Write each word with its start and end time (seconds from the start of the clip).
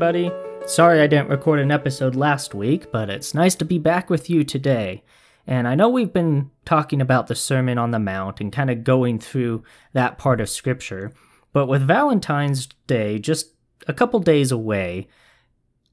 everybody. 0.00 0.30
Sorry 0.64 1.00
I 1.00 1.08
didn't 1.08 1.28
record 1.28 1.58
an 1.58 1.72
episode 1.72 2.14
last 2.14 2.54
week, 2.54 2.92
but 2.92 3.10
it's 3.10 3.34
nice 3.34 3.56
to 3.56 3.64
be 3.64 3.78
back 3.78 4.08
with 4.08 4.30
you 4.30 4.44
today. 4.44 5.02
And 5.44 5.66
I 5.66 5.74
know 5.74 5.88
we've 5.88 6.12
been 6.12 6.52
talking 6.64 7.00
about 7.00 7.26
the 7.26 7.34
Sermon 7.34 7.78
on 7.78 7.90
the 7.90 7.98
Mount 7.98 8.40
and 8.40 8.52
kind 8.52 8.70
of 8.70 8.84
going 8.84 9.18
through 9.18 9.64
that 9.94 10.16
part 10.16 10.40
of 10.40 10.48
Scripture, 10.48 11.10
but 11.52 11.66
with 11.66 11.82
Valentine's 11.82 12.68
Day 12.86 13.18
just 13.18 13.54
a 13.88 13.92
couple 13.92 14.20
days 14.20 14.52
away, 14.52 15.08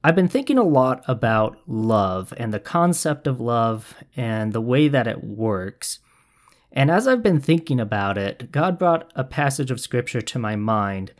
I've 0.03 0.15
been 0.15 0.27
thinking 0.27 0.59
a 0.59 0.63
lot 0.63 1.03
about 1.07 1.57
love 1.65 2.31
and 2.37 2.53
the 2.53 2.59
concept 2.59 3.25
of 3.25 3.41
love 3.41 3.95
and 4.15 4.53
the 4.53 4.61
way 4.61 4.87
that 4.87 5.07
it 5.07 5.23
works. 5.23 5.97
And 6.71 6.91
as 6.91 7.07
I've 7.07 7.23
been 7.23 7.41
thinking 7.41 7.79
about 7.79 8.19
it, 8.19 8.51
God 8.51 8.77
brought 8.77 9.11
a 9.15 9.23
passage 9.23 9.71
of 9.71 9.81
Scripture 9.81 10.21
to 10.21 10.37
my 10.37 10.55
mind 10.55 11.11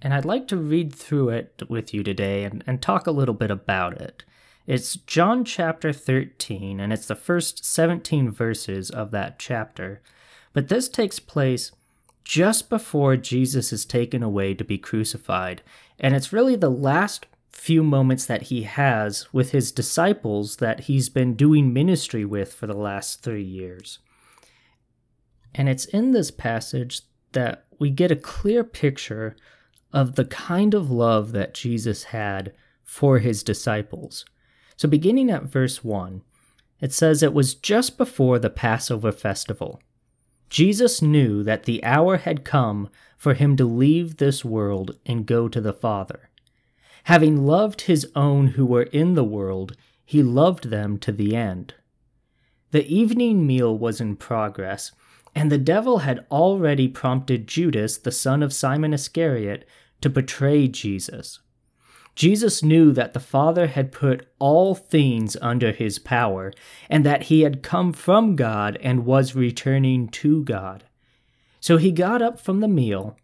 and 0.00 0.14
I'd 0.14 0.24
like 0.24 0.46
to 0.48 0.56
read 0.56 0.94
through 0.94 1.30
it 1.30 1.62
with 1.68 1.92
you 1.92 2.02
today 2.02 2.44
and, 2.44 2.62
and 2.66 2.80
talk 2.80 3.06
a 3.06 3.12
little 3.12 3.34
bit 3.34 3.50
about 3.50 4.00
it. 4.00 4.24
It's 4.66 4.96
John 4.96 5.44
chapter 5.44 5.92
13, 5.92 6.78
and 6.78 6.92
it's 6.92 7.06
the 7.06 7.14
first 7.14 7.64
17 7.64 8.30
verses 8.30 8.90
of 8.90 9.10
that 9.12 9.38
chapter. 9.38 10.02
But 10.52 10.68
this 10.68 10.88
takes 10.88 11.18
place 11.18 11.72
just 12.22 12.68
before 12.68 13.16
Jesus 13.16 13.72
is 13.72 13.86
taken 13.86 14.22
away 14.22 14.54
to 14.54 14.64
be 14.64 14.76
crucified, 14.76 15.62
and 15.98 16.14
it's 16.14 16.32
really 16.32 16.54
the 16.54 16.70
last 16.70 17.26
few 17.50 17.82
moments 17.82 18.26
that 18.26 18.42
he 18.42 18.62
has 18.62 19.26
with 19.32 19.50
his 19.50 19.72
disciples 19.72 20.56
that 20.56 20.80
he's 20.80 21.08
been 21.08 21.34
doing 21.34 21.72
ministry 21.72 22.24
with 22.24 22.52
for 22.52 22.66
the 22.66 22.76
last 22.76 23.22
three 23.22 23.42
years. 23.42 23.98
And 25.54 25.68
it's 25.68 25.86
in 25.86 26.12
this 26.12 26.30
passage 26.30 27.00
that 27.32 27.64
we 27.78 27.90
get 27.90 28.12
a 28.12 28.16
clear 28.16 28.62
picture 28.62 29.34
of 29.92 30.16
the 30.16 30.24
kind 30.24 30.74
of 30.74 30.90
love 30.90 31.32
that 31.32 31.54
Jesus 31.54 32.04
had 32.04 32.52
for 32.82 33.18
his 33.18 33.42
disciples. 33.42 34.24
So, 34.76 34.88
beginning 34.88 35.30
at 35.30 35.44
verse 35.44 35.82
1, 35.82 36.22
it 36.80 36.92
says 36.92 37.22
it 37.22 37.34
was 37.34 37.54
just 37.54 37.98
before 37.98 38.38
the 38.38 38.50
Passover 38.50 39.12
festival. 39.12 39.80
Jesus 40.48 41.02
knew 41.02 41.42
that 41.42 41.64
the 41.64 41.82
hour 41.84 42.18
had 42.18 42.44
come 42.44 42.88
for 43.16 43.34
him 43.34 43.56
to 43.56 43.64
leave 43.64 44.16
this 44.16 44.44
world 44.44 44.96
and 45.04 45.26
go 45.26 45.48
to 45.48 45.60
the 45.60 45.72
Father. 45.72 46.30
Having 47.04 47.46
loved 47.46 47.82
his 47.82 48.06
own 48.14 48.48
who 48.48 48.64
were 48.64 48.84
in 48.84 49.14
the 49.14 49.24
world, 49.24 49.76
he 50.04 50.22
loved 50.22 50.70
them 50.70 50.98
to 50.98 51.12
the 51.12 51.34
end. 51.34 51.74
The 52.70 52.86
evening 52.86 53.46
meal 53.46 53.76
was 53.76 54.00
in 54.00 54.16
progress, 54.16 54.92
and 55.38 55.52
the 55.52 55.56
devil 55.56 55.98
had 55.98 56.26
already 56.32 56.88
prompted 56.88 57.46
Judas, 57.46 57.96
the 57.96 58.10
son 58.10 58.42
of 58.42 58.52
Simon 58.52 58.92
Iscariot, 58.92 59.64
to 60.00 60.10
betray 60.10 60.66
Jesus. 60.66 61.38
Jesus 62.16 62.60
knew 62.60 62.90
that 62.90 63.12
the 63.12 63.20
Father 63.20 63.68
had 63.68 63.92
put 63.92 64.26
all 64.40 64.74
things 64.74 65.36
under 65.40 65.70
his 65.70 66.00
power, 66.00 66.52
and 66.90 67.06
that 67.06 67.24
he 67.24 67.42
had 67.42 67.62
come 67.62 67.92
from 67.92 68.34
God 68.34 68.78
and 68.82 69.06
was 69.06 69.36
returning 69.36 70.08
to 70.08 70.42
God. 70.42 70.82
So 71.60 71.76
he 71.76 71.92
got 71.92 72.20
up 72.20 72.40
from 72.40 72.58
the 72.58 72.66
meal, 72.66 73.16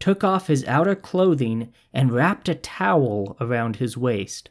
took 0.00 0.24
off 0.24 0.48
his 0.48 0.64
outer 0.64 0.96
clothing, 0.96 1.72
and 1.92 2.10
wrapped 2.10 2.48
a 2.48 2.56
towel 2.56 3.36
around 3.40 3.76
his 3.76 3.96
waist. 3.96 4.50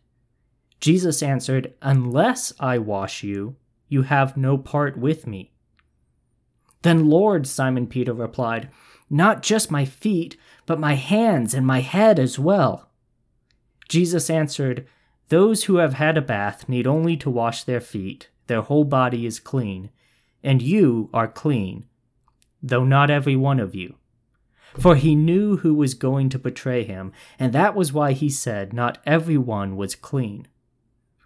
Jesus 0.81 1.21
answered, 1.21 1.73
Unless 1.81 2.53
I 2.59 2.79
wash 2.79 3.23
you, 3.23 3.55
you 3.87 4.01
have 4.01 4.35
no 4.35 4.57
part 4.57 4.97
with 4.97 5.27
me. 5.27 5.51
Then, 6.81 7.07
Lord, 7.07 7.45
Simon 7.45 7.85
Peter 7.85 8.13
replied, 8.13 8.69
Not 9.09 9.43
just 9.43 9.69
my 9.69 9.85
feet, 9.85 10.35
but 10.65 10.79
my 10.79 10.95
hands 10.95 11.53
and 11.53 11.65
my 11.65 11.81
head 11.81 12.17
as 12.17 12.39
well. 12.39 12.89
Jesus 13.87 14.29
answered, 14.29 14.87
Those 15.29 15.65
who 15.65 15.75
have 15.75 15.93
had 15.93 16.17
a 16.17 16.21
bath 16.21 16.67
need 16.67 16.87
only 16.87 17.15
to 17.17 17.29
wash 17.29 17.63
their 17.63 17.81
feet, 17.81 18.29
their 18.47 18.61
whole 18.61 18.83
body 18.83 19.25
is 19.27 19.39
clean, 19.39 19.91
and 20.43 20.61
you 20.61 21.09
are 21.13 21.27
clean, 21.27 21.85
though 22.63 22.83
not 22.83 23.11
every 23.11 23.35
one 23.35 23.59
of 23.59 23.75
you. 23.75 23.95
For 24.79 24.95
he 24.95 25.15
knew 25.15 25.57
who 25.57 25.75
was 25.75 25.93
going 25.93 26.29
to 26.29 26.39
betray 26.39 26.83
him, 26.83 27.11
and 27.37 27.53
that 27.53 27.75
was 27.75 27.93
why 27.93 28.13
he 28.13 28.29
said, 28.29 28.73
Not 28.73 28.97
every 29.05 29.37
one 29.37 29.75
was 29.75 29.93
clean. 29.93 30.47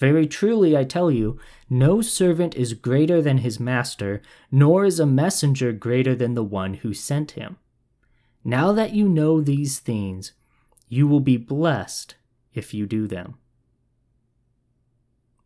Very 0.00 0.26
truly, 0.26 0.74
I 0.74 0.84
tell 0.84 1.10
you, 1.10 1.38
no 1.68 2.00
servant 2.00 2.56
is 2.56 2.72
greater 2.72 3.20
than 3.20 3.38
his 3.38 3.60
master, 3.60 4.22
nor 4.50 4.86
is 4.86 4.98
a 4.98 5.04
messenger 5.04 5.72
greater 5.72 6.14
than 6.14 6.32
the 6.32 6.42
one 6.42 6.74
who 6.74 6.94
sent 6.94 7.32
him. 7.32 7.58
Now 8.42 8.72
that 8.72 8.94
you 8.94 9.06
know 9.06 9.42
these 9.42 9.78
things, 9.78 10.32
you 10.88 11.06
will 11.06 11.20
be 11.20 11.36
blessed 11.36 12.14
if 12.54 12.72
you 12.72 12.86
do 12.86 13.06
them. 13.06 13.34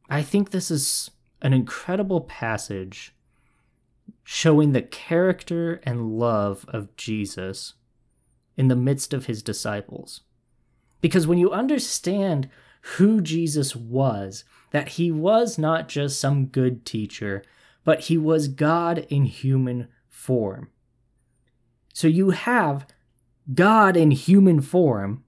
I 0.08 0.22
think 0.22 0.50
this 0.50 0.70
is 0.70 1.10
an 1.42 1.52
incredible 1.52 2.20
passage 2.20 3.12
showing 4.22 4.70
the 4.70 4.82
character 4.82 5.80
and 5.82 6.16
love 6.16 6.64
of 6.68 6.94
Jesus 6.96 7.74
in 8.56 8.68
the 8.68 8.76
midst 8.76 9.12
of 9.12 9.26
his 9.26 9.42
disciples. 9.42 10.20
Because 11.00 11.26
when 11.26 11.38
you 11.38 11.50
understand 11.50 12.48
who 12.84 13.22
Jesus 13.22 13.74
was, 13.74 14.44
that 14.70 14.90
he 14.90 15.10
was 15.10 15.56
not 15.56 15.88
just 15.88 16.20
some 16.20 16.46
good 16.46 16.84
teacher, 16.84 17.42
but 17.82 18.00
he 18.00 18.18
was 18.18 18.46
God 18.46 19.06
in 19.08 19.24
human 19.24 19.88
form. 20.08 20.68
So 21.94 22.08
you 22.08 22.30
have 22.30 22.86
God 23.54 23.96
in 23.96 24.10
human 24.10 24.60
form 24.60 25.24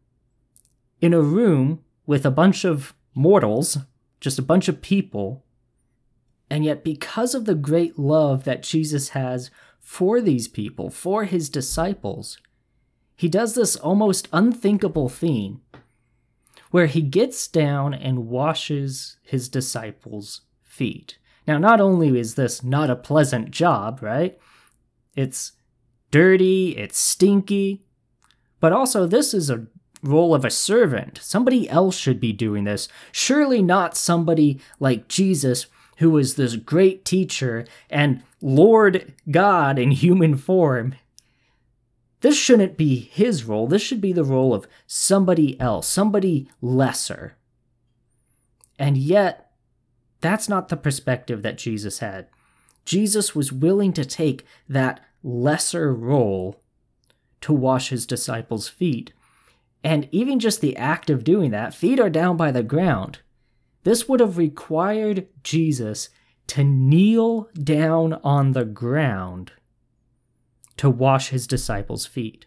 in 1.01 1.15
a 1.15 1.21
room 1.21 1.83
with 2.07 2.27
a 2.27 2.31
bunch 2.31 2.65
of 2.65 2.95
mortals, 3.15 3.79
just 4.21 4.39
a 4.39 4.43
bunch 4.43 4.69
of 4.69 4.83
people. 4.83 5.45
And 6.51 6.63
yet, 6.65 6.85
because 6.85 7.35
of 7.35 7.47
the 7.47 7.55
great 7.55 7.99
love 7.99 8.45
that 8.45 8.63
Jesus 8.63 9.11
has 9.11 9.51
for 9.81 10.21
these 10.21 10.47
people, 10.47 10.91
for 10.91 11.25
his 11.25 11.49
disciples, 11.49 12.39
he 13.17 13.29
does 13.29 13.55
this 13.55 13.77
almost 13.77 14.29
unthinkable 14.31 15.09
thing 15.09 15.63
where 16.71 16.87
he 16.87 17.03
gets 17.03 17.49
down 17.49 17.95
and 17.95 18.29
washes 18.29 19.17
his 19.23 19.49
disciples' 19.49 20.43
feet. 20.63 21.19
Now, 21.47 21.59
not 21.59 21.81
only 21.81 22.19
is 22.19 22.35
this 22.35 22.63
not 22.63 22.91
a 22.91 22.97
pleasant 22.97 23.51
job, 23.51 24.01
right? 24.03 24.39
It's 25.15 25.53
dirty, 26.11 26.77
it's 26.77 26.99
stinky, 26.99 27.85
but 28.61 28.73
also 28.73 29.07
this 29.07 29.33
is 29.33 29.49
a 29.49 29.67
role 30.03 30.35
of 30.35 30.45
a 30.45 30.51
servant. 30.51 31.19
Somebody 31.23 31.69
else 31.69 31.97
should 31.97 32.21
be 32.21 32.33
doing 32.33 32.65
this. 32.65 32.89
Surely 33.13 33.63
not 33.63 33.97
somebody 33.97 34.61
like 34.79 35.09
Jesus, 35.09 35.67
who 35.99 36.11
was 36.11 36.35
this 36.35 36.57
great 36.57 37.05
teacher 37.05 37.65
and 37.89 38.23
Lord 38.41 39.15
God 39.31 39.79
in 39.79 39.91
human 39.93 40.37
form. 40.37 40.95
This 42.27 42.37
shouldn't 42.37 42.77
be 42.77 42.99
his 42.99 43.45
role. 43.45 43.69
This 43.69 43.83
should 43.83 44.01
be 44.01 44.13
the 44.13 44.25
role 44.25 44.53
of 44.53 44.67
somebody 44.85 45.61
else, 45.61 45.87
somebody 45.87 46.51
lesser. 46.61 47.37
And 48.81 48.99
yet, 48.99 49.53
that's 50.21 50.49
not 50.49 50.69
the 50.69 50.77
perspective 50.77 51.43
that 51.43 51.57
Jesus 51.57 52.01
had. 52.01 52.27
Jesus 52.85 53.37
was 53.37 53.53
willing 53.53 53.93
to 53.93 54.05
take 54.05 54.45
that 54.69 54.99
lesser 55.23 55.95
role 55.95 56.61
to 57.43 57.53
wash 57.53 57.91
his 57.91 58.05
disciples' 58.05 58.67
feet. 58.67 59.13
And 59.85 60.09
even 60.11 60.41
just 60.41 60.61
the 60.61 60.77
act 60.77 61.11
of 61.11 61.23
doing 61.23 61.53
that, 61.53 61.75
feet 61.75 62.01
are 62.01 62.11
down 62.11 62.37
by 62.37 62.51
the 62.51 62.65
ground. 62.65 63.21
this 63.85 64.09
would 64.09 64.19
have 64.19 64.37
required 64.37 65.29
Jesus 65.45 66.09
to 66.49 66.65
kneel 66.65 67.49
down 67.55 68.15
on 68.25 68.51
the 68.51 68.65
ground 68.65 69.53
to 70.77 70.91
wash 70.91 71.29
his 71.29 71.47
disciples' 71.47 72.07
feet. 72.07 72.47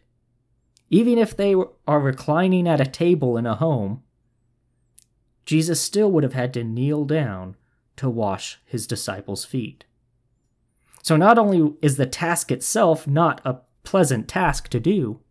Even 0.90 1.18
if 1.18 1.36
they 1.36 1.56
are 1.88 2.00
reclining 2.00 2.68
at 2.68 2.82
a 2.82 2.86
table 2.86 3.38
in 3.38 3.46
a 3.46 3.56
home, 3.56 4.04
Jesus 5.46 5.82
still 5.82 6.12
would 6.12 6.24
have 6.24 6.34
had 6.34 6.54
to 6.54 6.64
kneel 6.64 7.06
down 7.06 7.56
to 7.96 8.10
wash 8.10 8.60
his 8.66 8.88
disciples' 8.88 9.46
feet. 9.46 9.86
So 11.02 11.16
not 11.16 11.38
only 11.38 11.74
is 11.82 11.98
the 11.98 12.06
task 12.06 12.52
itself 12.52 13.08
not 13.08 13.42
a 13.46 13.60
pleasant 13.84 14.28
task 14.28 14.70
to 14.70 14.80
do, 14.80 15.22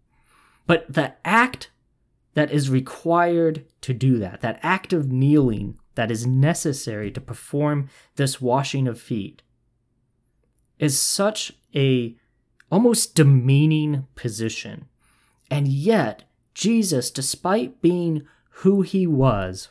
but 0.67 0.93
the 0.93 1.15
act 1.25 1.71
that 2.35 2.50
is 2.50 2.71
required 2.71 3.65
to 3.81 3.95
do 3.95 4.19
that, 4.19 4.41
that 4.41 4.61
act 4.62 4.93
of 4.93 5.11
kneeling 5.11 5.79
that 5.95 6.11
is 6.11 6.27
necessary 6.27 7.11
to 7.11 7.21
perform 7.21 7.89
this 8.17 8.41
washing 8.41 8.87
of 8.87 9.00
feet, 9.00 9.43
is 10.79 10.99
such 10.99 11.53
a 11.75 12.17
almost 12.70 13.15
demeaning 13.15 14.06
position. 14.15 14.87
And 15.50 15.69
yet, 15.69 16.25
Jesus, 16.55 17.11
despite 17.11 17.81
being 17.81 18.26
who 18.50 18.82
he 18.82 19.06
was, 19.06 19.69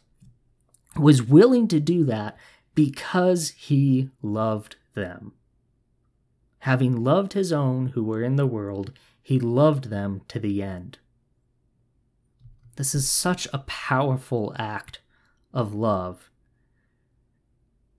was 0.98 1.22
willing 1.22 1.68
to 1.68 1.80
do 1.80 2.04
that 2.06 2.38
because 2.74 3.50
he 3.50 4.10
loved 4.22 4.78
them. 4.94 5.34
Having 6.60 7.04
loved 7.04 7.34
his 7.34 7.54
own 7.54 7.88
who 7.88 8.04
were 8.04 8.24
in 8.24 8.36
the 8.36 8.48
world, 8.48 8.92
he 9.22 9.40
loved 9.40 9.90
them 9.90 10.22
to 10.28 10.40
the 10.40 10.64
end. 10.64 11.00
This 12.78 12.94
is 12.96 13.10
such 13.10 13.48
a 13.52 13.60
powerful 13.60 14.56
act 14.58 15.02
of 15.54 15.74
love. 15.74 16.30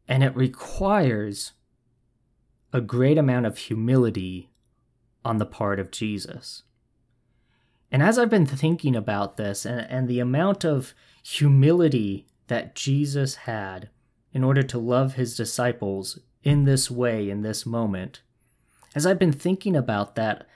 And 0.07 0.23
it 0.23 0.35
requires 0.35 1.53
a 2.73 2.81
great 2.81 3.19
amount 3.19 3.47
of 3.47 3.59
humility 3.59 4.51
on 5.29 5.37
the 5.37 5.47
part 5.47 5.79
of 5.79 5.91
Jesus. 5.91 6.63
And 7.93 8.03
as 8.03 8.19
I've 8.19 8.31
been 8.31 8.47
thinking 8.47 8.97
about 8.97 9.37
this 9.37 9.67
and, 9.67 9.87
and 9.91 10.09
the 10.09 10.21
amount 10.21 10.65
of 10.65 10.95
humility 11.23 12.27
that 12.47 12.75
Jesus 12.75 13.35
had 13.35 13.91
in 14.33 14.43
order 14.43 14.63
to 14.63 14.79
love 14.79 15.15
his 15.15 15.37
disciples 15.37 16.19
in 16.43 16.65
this 16.65 16.91
way, 16.91 17.29
in 17.29 17.43
this 17.43 17.67
moment, 17.67 18.23
as 18.95 19.05
I've 19.05 19.19
been 19.19 19.33
thinking 19.33 19.77
about 19.77 20.15
that, 20.15 20.47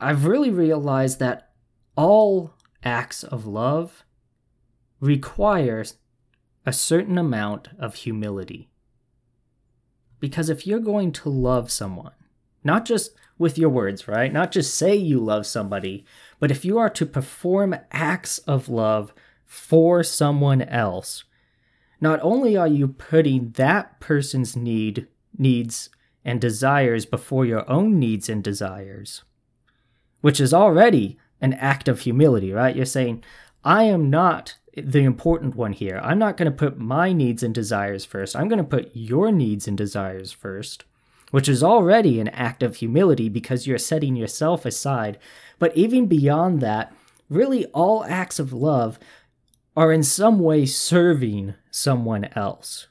I've 0.00 0.26
really 0.26 0.50
realized 0.50 1.20
that 1.20 1.50
all 1.96 2.54
acts 2.82 3.22
of 3.22 3.46
love 3.46 4.04
require 5.00 5.84
a 6.66 6.72
certain 6.72 7.16
amount 7.16 7.68
of 7.78 7.94
humility. 7.94 8.70
Because 10.18 10.48
if 10.50 10.66
you're 10.66 10.80
going 10.80 11.12
to 11.12 11.28
love 11.28 11.70
someone, 11.70 12.14
not 12.64 12.84
just 12.84 13.12
with 13.38 13.56
your 13.56 13.70
words, 13.70 14.08
right? 14.08 14.32
Not 14.32 14.52
just 14.52 14.74
say 14.74 14.94
you 14.94 15.20
love 15.20 15.46
somebody, 15.46 16.04
but 16.40 16.50
if 16.50 16.64
you 16.64 16.78
are 16.78 16.90
to 16.90 17.06
perform 17.06 17.76
acts 17.92 18.38
of 18.38 18.68
love 18.68 19.12
for 19.44 20.02
someone 20.02 20.62
else, 20.62 21.24
not 22.00 22.20
only 22.22 22.56
are 22.56 22.68
you 22.68 22.88
putting 22.88 23.50
that 23.52 24.00
person's 24.00 24.56
need 24.56 25.06
needs 25.36 25.90
and 26.24 26.40
desires 26.40 27.06
before 27.06 27.46
your 27.46 27.68
own 27.70 27.98
needs 27.98 28.28
and 28.28 28.42
desires, 28.42 29.22
which 30.20 30.40
is 30.40 30.52
already 30.52 31.18
an 31.40 31.54
act 31.54 31.88
of 31.88 32.00
humility, 32.00 32.52
right? 32.52 32.76
You're 32.76 32.84
saying, 32.84 33.22
I 33.64 33.84
am 33.84 34.10
not 34.10 34.56
the 34.76 35.04
important 35.04 35.56
one 35.56 35.72
here. 35.72 36.00
I'm 36.02 36.18
not 36.18 36.36
going 36.36 36.50
to 36.50 36.56
put 36.56 36.78
my 36.78 37.12
needs 37.12 37.42
and 37.42 37.54
desires 37.54 38.04
first. 38.04 38.36
I'm 38.36 38.48
going 38.48 38.58
to 38.58 38.64
put 38.64 38.90
your 38.94 39.32
needs 39.32 39.66
and 39.66 39.76
desires 39.76 40.32
first, 40.32 40.84
which 41.30 41.48
is 41.48 41.62
already 41.62 42.20
an 42.20 42.28
act 42.28 42.62
of 42.62 42.76
humility 42.76 43.28
because 43.28 43.66
you're 43.66 43.78
setting 43.78 44.16
yourself 44.16 44.64
aside. 44.64 45.18
But 45.58 45.76
even 45.76 46.06
beyond 46.06 46.60
that, 46.60 46.94
really 47.28 47.66
all 47.66 48.04
acts 48.04 48.38
of 48.38 48.52
love 48.52 48.98
are 49.76 49.92
in 49.92 50.02
some 50.02 50.40
way 50.40 50.66
serving 50.66 51.54
someone 51.70 52.24
else. 52.34 52.88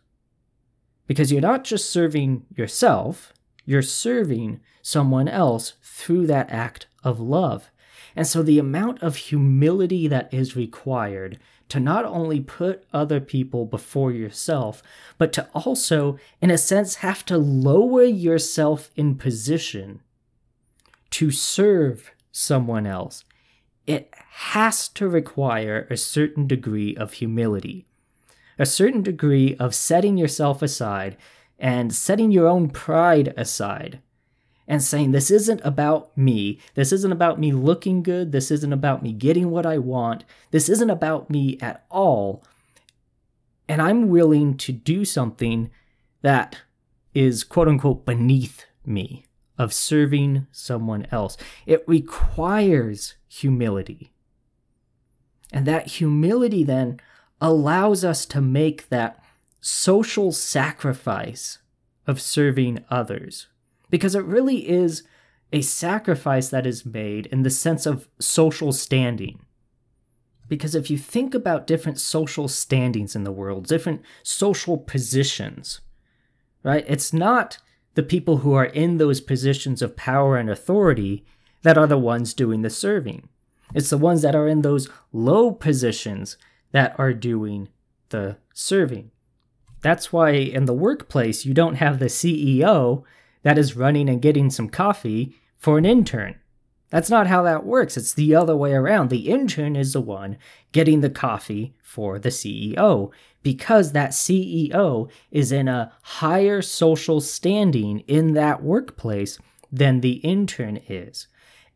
Because 1.07 1.31
you're 1.31 1.42
not 1.42 1.63
just 1.63 1.89
serving 1.89 2.45
yourself, 2.56 3.34
you're 3.66 3.81
serving 3.81 4.60
someone 4.81 5.28
else 5.28 5.74
through 5.81 6.28
that 6.28 6.50
act 6.50 6.88
of 7.04 7.19
love. 7.19 7.72
And 8.16 8.25
so 8.25 8.42
the 8.42 8.60
amount 8.60 9.04
of 9.04 9.16
humility 9.16 10.07
that 10.07 10.34
is 10.34 10.56
required 10.56 11.39
to 11.69 11.80
not 11.80 12.06
only 12.06 12.40
put 12.40 12.86
other 12.94 13.19
people 13.19 13.66
before 13.66 14.12
yourself, 14.12 14.81
but 15.18 15.34
to 15.34 15.48
also, 15.54 16.18
in 16.42 16.50
a 16.50 16.58
sense, 16.58 16.96
have 16.96 17.25
to 17.25 17.38
lower 17.38 18.04
yourself 18.04 18.92
in 18.96 19.16
position 19.16 20.02
to 21.12 21.31
serve 21.31 22.12
someone 22.31 22.86
else, 22.86 23.24
it 23.86 24.14
has 24.30 24.88
to 24.90 25.08
require 25.08 25.88
a 25.90 25.98
certain 25.98 26.48
degree 26.48 26.96
of 26.96 27.14
humility, 27.14 27.88
a 28.60 28.66
certain 28.66 29.02
degree 29.02 29.56
of 29.56 29.74
setting 29.74 30.18
yourself 30.18 30.62
aside 30.62 31.18
and 31.58 31.94
setting 31.94 32.31
your 32.31 32.48
own 32.48 32.70
pride 32.70 33.34
aside 33.38 34.02
and 34.68 34.84
saying, 34.84 35.12
This 35.12 35.31
isn't 35.31 35.62
about 35.64 36.16
me. 36.18 36.60
This 36.75 36.92
isn't 36.92 37.12
about 37.12 37.40
me 37.40 37.52
looking 37.52 38.04
good. 38.04 38.31
This 38.31 38.52
isn't 38.52 38.74
about 38.74 39.02
me 39.02 39.14
getting 39.14 39.50
what 39.50 39.66
I 39.66 39.78
want. 39.78 40.25
This 40.52 40.69
isn't 40.69 40.90
about 40.90 41.30
me 41.30 41.58
at 41.62 41.86
all. 41.90 42.44
And 43.69 43.81
I'm 43.81 44.10
willing 44.10 44.58
to 44.58 44.72
do 44.72 45.06
something 45.06 45.69
that 46.22 46.62
is 47.14 47.44
quote 47.44 47.68
unquote 47.68 48.06
beneath 48.06 48.66
me 48.86 49.25
of 49.58 49.74
serving 49.74 50.48
someone 50.52 51.08
else. 51.12 51.38
It 51.66 51.84
requires 51.88 53.16
humility. 53.28 54.12
And 55.52 55.66
that 55.66 55.88
humility 55.88 56.63
then 56.63 57.00
allows 57.40 58.04
us 58.04 58.25
to 58.28 58.42
make 58.42 58.90
that 58.90 59.24
social 59.62 60.31
sacrifice 60.31 61.60
of 62.06 62.22
serving 62.22 62.84
others 62.90 63.48
because 63.89 64.16
it 64.16 64.24
really 64.24 64.68
is 64.69 65.04
a 65.51 65.62
sacrifice 65.62 66.50
that 66.50 66.68
is 66.68 66.86
made 66.86 67.25
in 67.28 67.44
the 67.44 67.50
sense 67.50 67.86
of 67.86 68.07
social 68.19 68.72
standing. 68.72 69.39
Because 70.50 70.75
if 70.75 70.89
you 70.89 70.98
think 70.98 71.34
about 71.34 71.67
different 71.67 72.00
social 72.00 72.48
standings 72.48 73.15
in 73.15 73.24
the 73.24 73.32
world, 73.32 73.67
different 73.67 74.01
social 74.24 74.77
positions, 74.77 75.82
right, 76.63 76.86
it's 76.88 77.12
not 77.13 77.58
the 77.96 78.03
people 78.03 78.38
who 78.38 78.53
are 78.53 78.65
in 78.65 78.98
those 78.98 79.22
positions 79.22 79.82
of 79.82 79.98
power 79.98 80.38
and 80.38 80.50
authority 80.50 81.25
that 81.63 81.77
are 81.77 81.88
the 81.88 81.98
ones 81.98 82.34
doing 82.34 82.62
the 82.62 82.70
serving. 82.70 83.27
It's 83.74 83.89
the 83.89 83.98
ones 83.98 84.22
that 84.22 84.36
are 84.36 84.48
in 84.48 84.62
those 84.62 84.88
low 85.12 85.51
positions 85.51 86.38
that 86.72 86.96
are 86.98 87.13
doing 87.13 87.70
the 88.10 88.38
serving. 88.53 89.12
That's 89.82 90.13
why 90.13 90.32
in 90.32 90.65
the 90.65 90.74
workplace, 90.74 91.46
you 91.46 91.53
don't 91.53 91.75
have 91.75 92.00
the 92.00 92.06
CEO 92.06 93.03
that 93.48 93.58
is 93.58 93.77
running 93.77 94.10
and 94.10 94.22
getting 94.22 94.50
some 94.50 94.68
coffee 94.68 95.34
for 95.58 95.77
an 95.77 95.86
intern. 95.86 96.36
That's 96.89 97.10
not 97.10 97.27
how 97.27 97.44
that 97.44 97.66
works. 97.66 97.96
It's 97.96 98.13
the 98.13 98.36
other 98.36 98.58
way 98.58 98.74
around. 98.74 99.10
The 99.10 99.30
intern 99.30 99.77
is 99.77 99.94
the 99.94 100.01
one 100.01 100.38
getting 100.74 101.00
the 101.00 101.10
coffee 101.10 101.74
for 101.82 102.20
the 102.20 102.27
CEO 102.27 103.10
because 103.44 103.94
that 103.94 104.10
CEO 104.12 105.10
is 105.32 105.54
in 105.54 105.70
a 105.70 105.94
higher 106.01 106.62
social 106.62 107.22
standing 107.22 108.00
in 108.01 108.34
that 108.34 108.62
workplace 108.62 109.39
than 109.72 110.01
the 110.01 110.16
intern 110.16 110.82
is. 110.89 111.27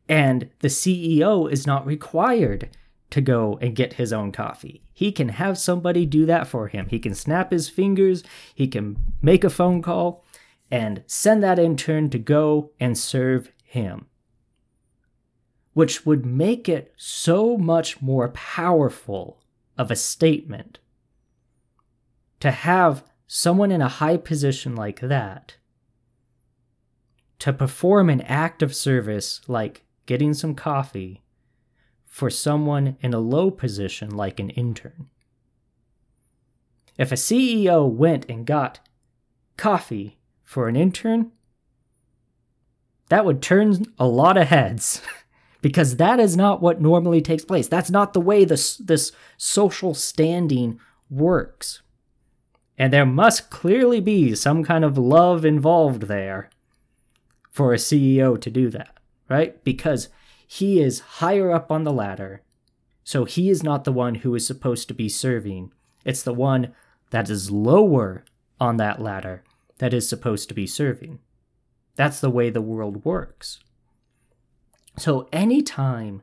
And 0.10 0.50
the 0.60 0.68
CEO 0.68 1.50
is 1.50 1.66
not 1.66 1.86
required 1.86 2.70
to 3.12 3.22
go 3.22 3.58
and 3.62 3.78
get 3.78 3.94
his 3.94 4.12
own 4.12 4.34
coffee. 4.34 4.84
He 4.94 5.14
can 5.14 5.30
have 5.30 5.58
somebody 5.58 6.06
do 6.06 6.26
that 6.26 6.48
for 6.48 6.68
him. 6.68 6.88
He 6.90 7.00
can 7.00 7.16
snap 7.16 7.52
his 7.52 7.70
fingers, 7.70 8.24
he 8.54 8.68
can 8.68 8.98
make 9.22 9.46
a 9.46 9.50
phone 9.50 9.82
call, 9.82 10.26
and 10.72 11.04
send 11.06 11.44
that 11.44 11.60
intern 11.60 12.10
to 12.10 12.18
go 12.18 12.72
and 12.80 12.98
serve 12.98 13.52
him. 13.64 14.08
Which 15.74 16.06
would 16.06 16.26
make 16.26 16.70
it 16.70 16.94
so 16.96 17.58
much 17.58 18.02
more 18.02 18.30
powerful 18.30 19.42
of 19.78 19.92
a 19.92 19.96
statement 19.96 20.80
to 22.40 22.52
have 22.52 23.04
someone 23.28 23.72
in 23.72 23.82
a 23.82 23.88
high 23.88 24.18
position 24.18 24.76
like 24.76 25.00
that 25.02 25.58
to 27.40 27.54
perform 27.54 28.10
an 28.10 28.22
act 28.22 28.62
of 28.62 28.76
service 28.76 29.42
like 29.48 29.84
getting 30.06 30.34
some 30.34 30.54
coffee 30.54 31.22
for 32.06 32.30
someone 32.30 32.98
in 33.02 33.14
a 33.14 33.20
low 33.20 33.50
position 33.50 34.10
like 34.10 34.40
an 34.40 34.50
intern. 34.52 35.10
If 36.98 37.12
a 37.12 37.16
CEO 37.16 37.90
went 37.90 38.30
and 38.30 38.46
got 38.46 38.80
coffee 39.58 40.20
for 40.52 40.68
an 40.68 40.76
intern, 40.76 41.32
that 43.08 43.24
would 43.24 43.42
turn 43.42 43.86
a 43.98 44.06
lot 44.06 44.36
of 44.36 44.50
heads 44.50 45.02
because 45.62 45.96
that 45.96 46.20
is 46.20 46.36
not 46.36 46.62
what 46.62 46.82
normally 46.82 47.22
takes 47.22 47.46
place. 47.46 47.70
That's 47.70 47.90
not 47.90 48.12
the 48.12 48.20
way 48.20 48.44
this, 48.44 48.76
this 48.76 49.14
social 49.38 49.94
standing 49.94 50.78
works. 51.10 51.82
And 52.78 52.92
there 52.92 53.06
must 53.06 53.50
clearly 53.50 54.02
be 54.02 54.36
some 54.36 54.66
kind 54.66 54.84
of 54.84 54.98
love 54.98 55.46
involved 55.46 56.04
there 56.04 56.50
for 57.50 57.74
a 57.74 57.78
CEO 57.78 58.40
to 58.42 58.50
do 58.50 58.70
that, 58.72 58.98
right? 59.30 59.64
Because 59.64 60.10
he 60.46 60.82
is 60.82 61.00
higher 61.22 61.50
up 61.50 61.72
on 61.72 61.86
the 61.86 61.94
ladder. 61.94 62.42
So 63.06 63.24
he 63.24 63.50
is 63.50 63.64
not 63.64 63.86
the 63.86 63.94
one 63.94 64.16
who 64.16 64.36
is 64.36 64.48
supposed 64.48 64.90
to 64.90 64.94
be 64.94 65.08
serving. 65.08 65.72
It's 66.04 66.24
the 66.24 66.34
one 66.34 66.74
that 67.12 67.30
is 67.30 67.52
lower 67.52 68.26
on 68.60 68.76
that 68.76 69.02
ladder 69.02 69.46
that 69.82 69.96
is 69.96 70.08
supposed 70.08 70.48
to 70.48 70.54
be 70.54 70.68
serving. 70.68 71.18
That's 71.96 72.20
the 72.20 72.30
way 72.30 72.52
the 72.52 72.62
world 72.62 73.04
works. 73.04 73.60
So 74.96 75.28
anytime 75.34 76.22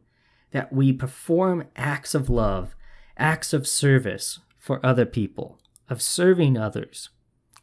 that 0.52 0.72
we 0.72 0.92
perform 0.92 1.64
acts 1.74 2.14
of 2.14 2.30
love, 2.30 2.76
acts 3.16 3.52
of 3.52 3.66
service 3.66 4.38
for 4.56 4.78
other 4.86 5.04
people, 5.04 5.58
of 5.90 6.00
serving 6.00 6.56
others, 6.56 7.08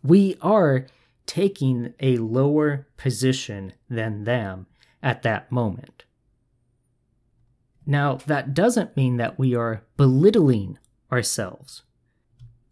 we 0.03 0.35
are 0.41 0.85
taking 1.25 1.93
a 2.01 2.17
lower 2.17 2.87
position 2.97 3.71
than 3.89 4.25
them 4.25 4.67
at 5.01 5.23
that 5.23 5.49
moment. 5.49 6.03
Now, 7.85 8.15
that 8.27 8.53
doesn't 8.53 8.97
mean 8.97 9.15
that 9.15 9.39
we 9.39 9.55
are 9.55 9.83
belittling 9.95 10.77
ourselves. 11.09 11.83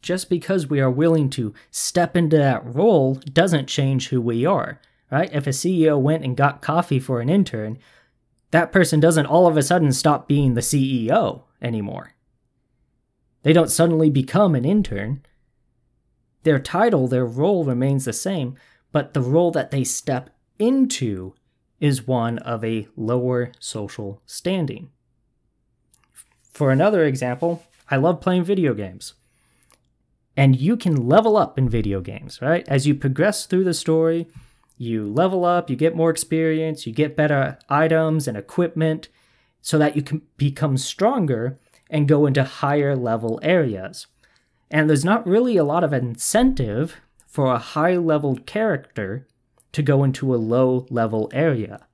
Just 0.03 0.29
because 0.29 0.67
we 0.67 0.81
are 0.81 0.91
willing 0.91 1.29
to 1.31 1.53
step 1.71 2.17
into 2.17 2.37
that 2.37 2.61
role 2.63 3.15
doesn't 3.15 3.67
change 3.67 4.09
who 4.09 4.19
we 4.19 4.45
are, 4.45 4.81
right? 5.09 5.33
If 5.33 5.47
a 5.47 5.51
CEO 5.51 5.99
went 5.99 6.25
and 6.25 6.35
got 6.35 6.61
coffee 6.61 6.99
for 6.99 7.21
an 7.21 7.29
intern, 7.29 7.79
that 8.51 8.73
person 8.73 8.99
doesn't 8.99 9.25
all 9.25 9.47
of 9.47 9.55
a 9.55 9.63
sudden 9.63 9.93
stop 9.93 10.27
being 10.27 10.53
the 10.53 10.61
CEO 10.61 11.43
anymore. 11.61 12.13
They 13.43 13.53
don't 13.53 13.71
suddenly 13.71 14.09
become 14.09 14.55
an 14.55 14.65
intern. 14.65 15.21
Their 16.43 16.59
title, 16.59 17.07
their 17.07 17.25
role 17.25 17.63
remains 17.63 18.03
the 18.03 18.13
same, 18.13 18.57
but 18.91 19.13
the 19.13 19.21
role 19.21 19.51
that 19.51 19.71
they 19.71 19.85
step 19.85 20.31
into 20.59 21.33
is 21.79 22.05
one 22.05 22.39
of 22.39 22.61
a 22.65 22.89
lower 22.97 23.53
social 23.57 24.21
standing. 24.25 24.89
For 26.51 26.71
another 26.71 27.05
example, 27.05 27.63
I 27.89 27.95
love 27.95 28.19
playing 28.19 28.43
video 28.43 28.73
games. 28.73 29.13
And 30.35 30.59
you 30.59 30.77
can 30.77 31.07
level 31.07 31.37
up 31.37 31.57
in 31.57 31.69
video 31.69 32.01
games, 32.01 32.41
right? 32.41 32.67
As 32.67 32.87
you 32.87 32.95
progress 32.95 33.45
through 33.45 33.65
the 33.65 33.73
story, 33.73 34.27
you 34.77 35.05
level 35.07 35.45
up, 35.45 35.69
you 35.69 35.75
get 35.75 35.95
more 35.95 36.09
experience, 36.09 36.87
you 36.87 36.93
get 36.93 37.15
better 37.15 37.59
items 37.69 38.27
and 38.27 38.35
equipment 38.35 39.09
so 39.61 39.77
that 39.77 39.95
you 39.95 40.01
can 40.01 40.23
become 40.37 40.77
stronger 40.77 41.59
and 41.89 42.07
go 42.07 42.25
into 42.25 42.43
higher 42.43 42.95
level 42.95 43.39
areas. 43.43 44.07
And 44.71 44.89
there's 44.89 45.05
not 45.05 45.27
really 45.27 45.57
a 45.57 45.63
lot 45.63 45.83
of 45.83 45.93
incentive 45.93 46.99
for 47.27 47.53
a 47.53 47.59
high 47.59 47.95
level 47.95 48.35
character 48.35 49.27
to 49.71 49.81
go 49.81 50.03
into 50.03 50.33
a 50.33 50.37
low 50.37 50.87
level 50.89 51.29
area. 51.33 51.85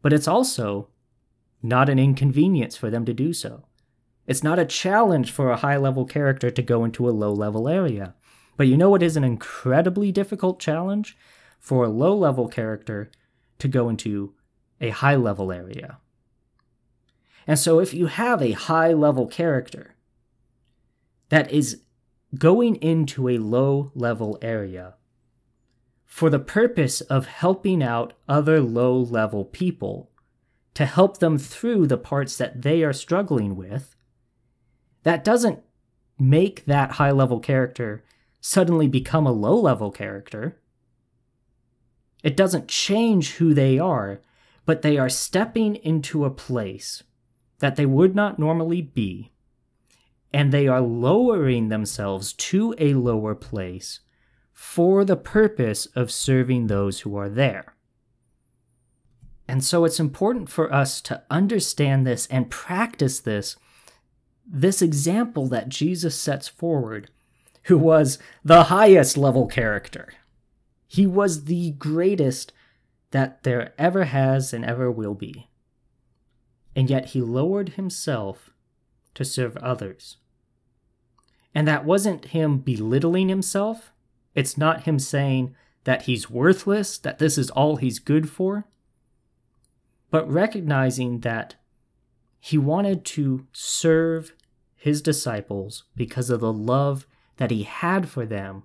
But 0.00 0.12
it's 0.12 0.28
also 0.28 0.88
not 1.62 1.88
an 1.88 1.98
inconvenience 1.98 2.76
for 2.76 2.90
them 2.90 3.04
to 3.04 3.14
do 3.14 3.32
so. 3.32 3.64
It's 4.26 4.42
not 4.42 4.58
a 4.58 4.64
challenge 4.64 5.30
for 5.30 5.50
a 5.50 5.56
high 5.56 5.76
level 5.76 6.04
character 6.04 6.50
to 6.50 6.62
go 6.62 6.84
into 6.84 7.08
a 7.08 7.10
low 7.10 7.32
level 7.32 7.68
area. 7.68 8.14
But 8.56 8.68
you 8.68 8.76
know 8.76 8.90
what 8.90 9.02
is 9.02 9.16
an 9.16 9.24
incredibly 9.24 10.12
difficult 10.12 10.60
challenge? 10.60 11.16
For 11.58 11.84
a 11.84 11.88
low 11.88 12.16
level 12.16 12.48
character 12.48 13.10
to 13.58 13.68
go 13.68 13.88
into 13.88 14.34
a 14.80 14.90
high 14.90 15.16
level 15.16 15.52
area. 15.52 15.98
And 17.46 17.58
so 17.58 17.80
if 17.80 17.92
you 17.92 18.06
have 18.06 18.40
a 18.40 18.52
high 18.52 18.92
level 18.92 19.26
character 19.26 19.94
that 21.28 21.50
is 21.50 21.82
going 22.38 22.76
into 22.76 23.28
a 23.28 23.38
low 23.38 23.90
level 23.94 24.38
area 24.40 24.94
for 26.04 26.30
the 26.30 26.38
purpose 26.38 27.00
of 27.00 27.26
helping 27.26 27.82
out 27.82 28.12
other 28.28 28.60
low 28.60 28.98
level 28.98 29.44
people 29.44 30.10
to 30.74 30.86
help 30.86 31.18
them 31.18 31.38
through 31.38 31.86
the 31.86 31.96
parts 31.96 32.36
that 32.36 32.62
they 32.62 32.82
are 32.82 32.92
struggling 32.92 33.56
with, 33.56 33.96
that 35.02 35.24
doesn't 35.24 35.62
make 36.18 36.64
that 36.66 36.92
high 36.92 37.10
level 37.10 37.40
character 37.40 38.04
suddenly 38.40 38.88
become 38.88 39.26
a 39.26 39.32
low 39.32 39.58
level 39.58 39.90
character. 39.90 40.58
It 42.22 42.36
doesn't 42.36 42.68
change 42.68 43.34
who 43.34 43.54
they 43.54 43.78
are, 43.78 44.20
but 44.64 44.82
they 44.82 44.98
are 44.98 45.08
stepping 45.08 45.76
into 45.76 46.24
a 46.24 46.30
place 46.30 47.02
that 47.58 47.76
they 47.76 47.86
would 47.86 48.14
not 48.14 48.38
normally 48.38 48.82
be, 48.82 49.32
and 50.32 50.52
they 50.52 50.66
are 50.68 50.80
lowering 50.80 51.68
themselves 51.68 52.32
to 52.32 52.74
a 52.78 52.94
lower 52.94 53.34
place 53.34 54.00
for 54.52 55.04
the 55.04 55.16
purpose 55.16 55.86
of 55.94 56.10
serving 56.10 56.66
those 56.66 57.00
who 57.00 57.16
are 57.16 57.28
there. 57.28 57.74
And 59.48 59.64
so 59.64 59.84
it's 59.84 60.00
important 60.00 60.48
for 60.48 60.72
us 60.72 61.00
to 61.02 61.22
understand 61.30 62.06
this 62.06 62.26
and 62.28 62.50
practice 62.50 63.20
this 63.20 63.56
this 64.46 64.82
example 64.82 65.46
that 65.48 65.68
Jesus 65.68 66.18
sets 66.18 66.48
forward, 66.48 67.10
who 67.64 67.78
was 67.78 68.18
the 68.44 68.64
highest 68.64 69.16
level 69.16 69.46
character. 69.46 70.12
He 70.86 71.06
was 71.06 71.44
the 71.44 71.72
greatest 71.72 72.52
that 73.12 73.42
there 73.44 73.72
ever 73.78 74.04
has 74.04 74.52
and 74.52 74.64
ever 74.64 74.90
will 74.90 75.14
be. 75.14 75.48
And 76.74 76.90
yet 76.90 77.06
he 77.06 77.20
lowered 77.20 77.70
himself 77.70 78.50
to 79.14 79.24
serve 79.24 79.56
others. 79.58 80.16
And 81.54 81.68
that 81.68 81.84
wasn't 81.84 82.26
him 82.26 82.58
belittling 82.58 83.28
himself. 83.28 83.92
It's 84.34 84.56
not 84.56 84.84
him 84.84 84.98
saying 84.98 85.54
that 85.84 86.02
he's 86.02 86.30
worthless, 86.30 86.96
that 86.98 87.18
this 87.18 87.36
is 87.36 87.50
all 87.50 87.76
he's 87.76 87.98
good 87.98 88.30
for, 88.30 88.66
but 90.10 90.30
recognizing 90.30 91.20
that 91.20 91.56
he 92.44 92.58
wanted 92.58 93.04
to 93.04 93.46
serve 93.52 94.34
his 94.74 95.00
disciples 95.00 95.84
because 95.94 96.28
of 96.28 96.40
the 96.40 96.52
love 96.52 97.06
that 97.36 97.52
he 97.52 97.62
had 97.62 98.08
for 98.08 98.26
them. 98.26 98.64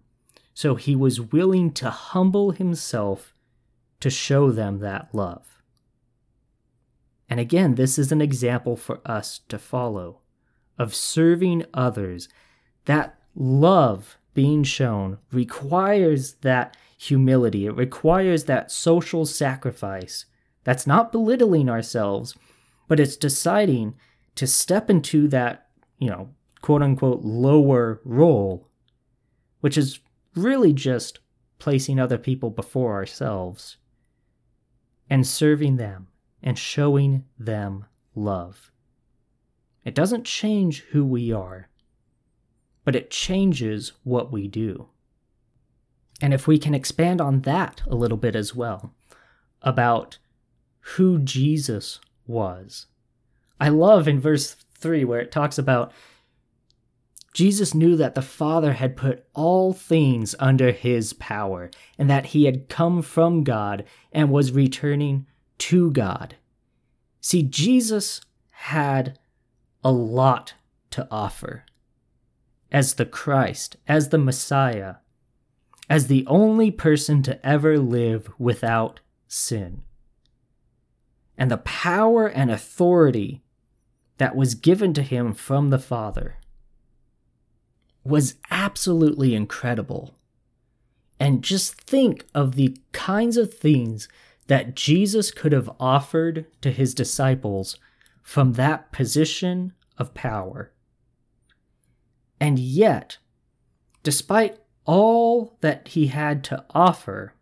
So 0.55 0.73
he 0.73 0.95
was 0.95 1.21
willing 1.21 1.71
to 1.73 1.91
humble 1.91 2.49
himself 2.49 3.35
to 3.99 4.09
show 4.09 4.49
them 4.49 4.79
that 4.79 5.13
love. 5.13 5.61
And 7.29 7.39
again, 7.39 7.75
this 7.75 7.99
is 7.99 8.11
an 8.11 8.19
example 8.19 8.77
for 8.77 8.99
us 9.05 9.41
to 9.47 9.59
follow 9.59 10.21
of 10.79 10.95
serving 10.95 11.63
others. 11.71 12.27
That 12.85 13.19
love 13.35 14.17
being 14.33 14.63
shown 14.63 15.19
requires 15.31 16.33
that 16.41 16.75
humility, 16.97 17.67
it 17.67 17.75
requires 17.75 18.45
that 18.45 18.71
social 18.71 19.27
sacrifice. 19.27 20.25
That's 20.63 20.87
not 20.87 21.11
belittling 21.11 21.69
ourselves, 21.69 22.35
but 22.87 22.99
it's 22.99 23.17
deciding 23.17 23.95
to 24.35 24.47
step 24.47 24.89
into 24.89 25.27
that 25.27 25.67
you 25.99 26.09
know, 26.09 26.29
quote 26.61 26.81
unquote 26.81 27.23
lower 27.23 28.01
role, 28.03 28.67
which 29.61 29.77
is 29.77 29.99
really 30.35 30.73
just 30.73 31.19
placing 31.59 31.99
other 31.99 32.17
people 32.17 32.49
before 32.49 32.93
ourselves 32.93 33.77
and 35.09 35.25
serving 35.25 35.77
them 35.77 36.07
and 36.43 36.57
showing 36.57 37.25
them 37.39 37.85
love. 38.13 38.71
It 39.83 39.95
doesn't 39.95 40.25
change 40.25 40.81
who 40.91 41.05
we 41.05 41.31
are, 41.31 41.69
but 42.83 42.95
it 42.95 43.09
changes 43.09 43.93
what 44.03 44.31
we 44.31 44.47
do. 44.47 44.89
And 46.21 46.33
if 46.33 46.47
we 46.47 46.57
can 46.57 46.73
expand 46.73 47.21
on 47.21 47.41
that 47.41 47.81
a 47.87 47.95
little 47.95 48.17
bit 48.17 48.35
as 48.35 48.53
well, 48.53 48.93
about 49.61 50.17
who 50.79 51.19
Jesus 51.19 51.99
was. 52.27 52.87
I 53.59 53.69
love 53.69 54.07
in 54.07 54.19
verse 54.19 54.55
3, 54.79 55.03
where 55.05 55.19
it 55.19 55.31
talks 55.31 55.57
about 55.57 55.91
Jesus 57.33 57.73
knew 57.73 57.95
that 57.95 58.15
the 58.15 58.21
Father 58.21 58.73
had 58.73 58.97
put 58.97 59.25
all 59.35 59.71
things 59.71 60.33
under 60.39 60.71
his 60.71 61.13
power, 61.13 61.69
and 61.97 62.09
that 62.09 62.27
he 62.27 62.45
had 62.45 62.67
come 62.67 63.01
from 63.01 63.43
God 63.43 63.83
and 64.11 64.31
was 64.31 64.51
returning 64.51 65.27
to 65.59 65.91
God. 65.91 66.35
See, 67.21 67.43
Jesus 67.43 68.21
had 68.49 69.19
a 69.83 69.91
lot 69.91 70.55
to 70.91 71.07
offer 71.11 71.63
as 72.71 72.95
the 72.95 73.05
Christ, 73.05 73.77
as 73.87 74.09
the 74.09 74.17
Messiah, 74.17 74.95
as 75.89 76.07
the 76.07 76.25
only 76.27 76.71
person 76.71 77.21
to 77.23 77.45
ever 77.45 77.77
live 77.77 78.29
without 78.39 78.99
sin. 79.27 79.83
And 81.37 81.51
the 81.51 81.57
power 81.57 82.27
and 82.27 82.49
authority 82.49 83.43
that 84.17 84.35
was 84.35 84.55
given 84.55 84.93
to 84.95 85.03
him 85.03 85.33
from 85.33 85.69
the 85.69 85.79
Father 85.79 86.37
was 88.03 88.35
absolutely 88.49 89.35
incredible. 89.35 90.15
And 91.19 91.43
just 91.43 91.79
think 91.81 92.25
of 92.33 92.55
the 92.55 92.77
kinds 92.91 93.37
of 93.37 93.53
things 93.53 94.07
that 94.47 94.75
Jesus 94.75 95.29
could 95.29 95.51
have 95.51 95.69
offered 95.79 96.45
to 96.61 96.71
his 96.71 96.93
disciples 96.93 97.77
from 98.23 98.53
that 98.53 98.91
position 98.91 99.73
of 99.97 100.13
power. 100.13 100.71
And 102.39 102.57
yet, 102.59 103.17
despite 104.03 104.59
all 104.85 105.57
that 105.61 105.89
he 105.89 106.07
had 106.07 106.43
to 106.45 106.63
offer, 106.69 107.33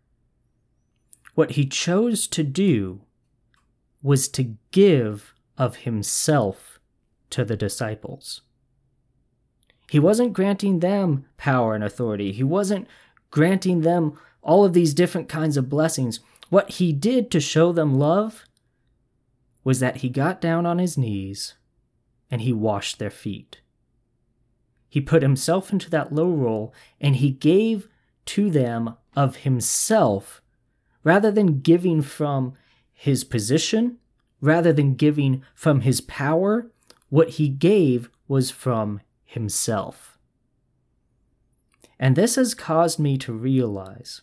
what 1.34 1.52
he 1.52 1.66
chose 1.66 2.26
to 2.28 2.42
do 2.42 3.02
was 4.06 4.28
to 4.28 4.54
give 4.70 5.34
of 5.58 5.78
himself 5.78 6.78
to 7.28 7.44
the 7.44 7.56
disciples. 7.56 8.42
He 9.90 9.98
wasn't 9.98 10.32
granting 10.32 10.78
them 10.78 11.24
power 11.36 11.74
and 11.74 11.82
authority. 11.82 12.30
He 12.30 12.44
wasn't 12.44 12.86
granting 13.32 13.80
them 13.80 14.16
all 14.42 14.64
of 14.64 14.74
these 14.74 14.94
different 14.94 15.28
kinds 15.28 15.56
of 15.56 15.68
blessings. 15.68 16.20
What 16.50 16.70
he 16.70 16.92
did 16.92 17.32
to 17.32 17.40
show 17.40 17.72
them 17.72 17.98
love 17.98 18.44
was 19.64 19.80
that 19.80 19.96
he 19.96 20.08
got 20.08 20.40
down 20.40 20.66
on 20.66 20.78
his 20.78 20.96
knees 20.96 21.54
and 22.30 22.42
he 22.42 22.52
washed 22.52 23.00
their 23.00 23.10
feet. 23.10 23.60
He 24.88 25.00
put 25.00 25.22
himself 25.22 25.72
into 25.72 25.90
that 25.90 26.12
low 26.12 26.30
role 26.30 26.72
and 27.00 27.16
he 27.16 27.30
gave 27.30 27.88
to 28.26 28.50
them 28.50 28.94
of 29.16 29.38
himself 29.38 30.42
rather 31.02 31.32
than 31.32 31.58
giving 31.58 32.02
from 32.02 32.54
his 32.96 33.22
position, 33.22 33.98
rather 34.40 34.72
than 34.72 34.94
giving 34.94 35.44
from 35.54 35.82
his 35.82 36.00
power. 36.00 36.72
What 37.08 37.30
he 37.30 37.48
gave 37.48 38.10
was 38.26 38.50
from 38.50 39.00
himself. 39.24 40.18
And 41.98 42.16
this 42.16 42.34
has 42.34 42.54
caused 42.54 42.98
me 42.98 43.16
to 43.18 43.32
realize 43.32 44.22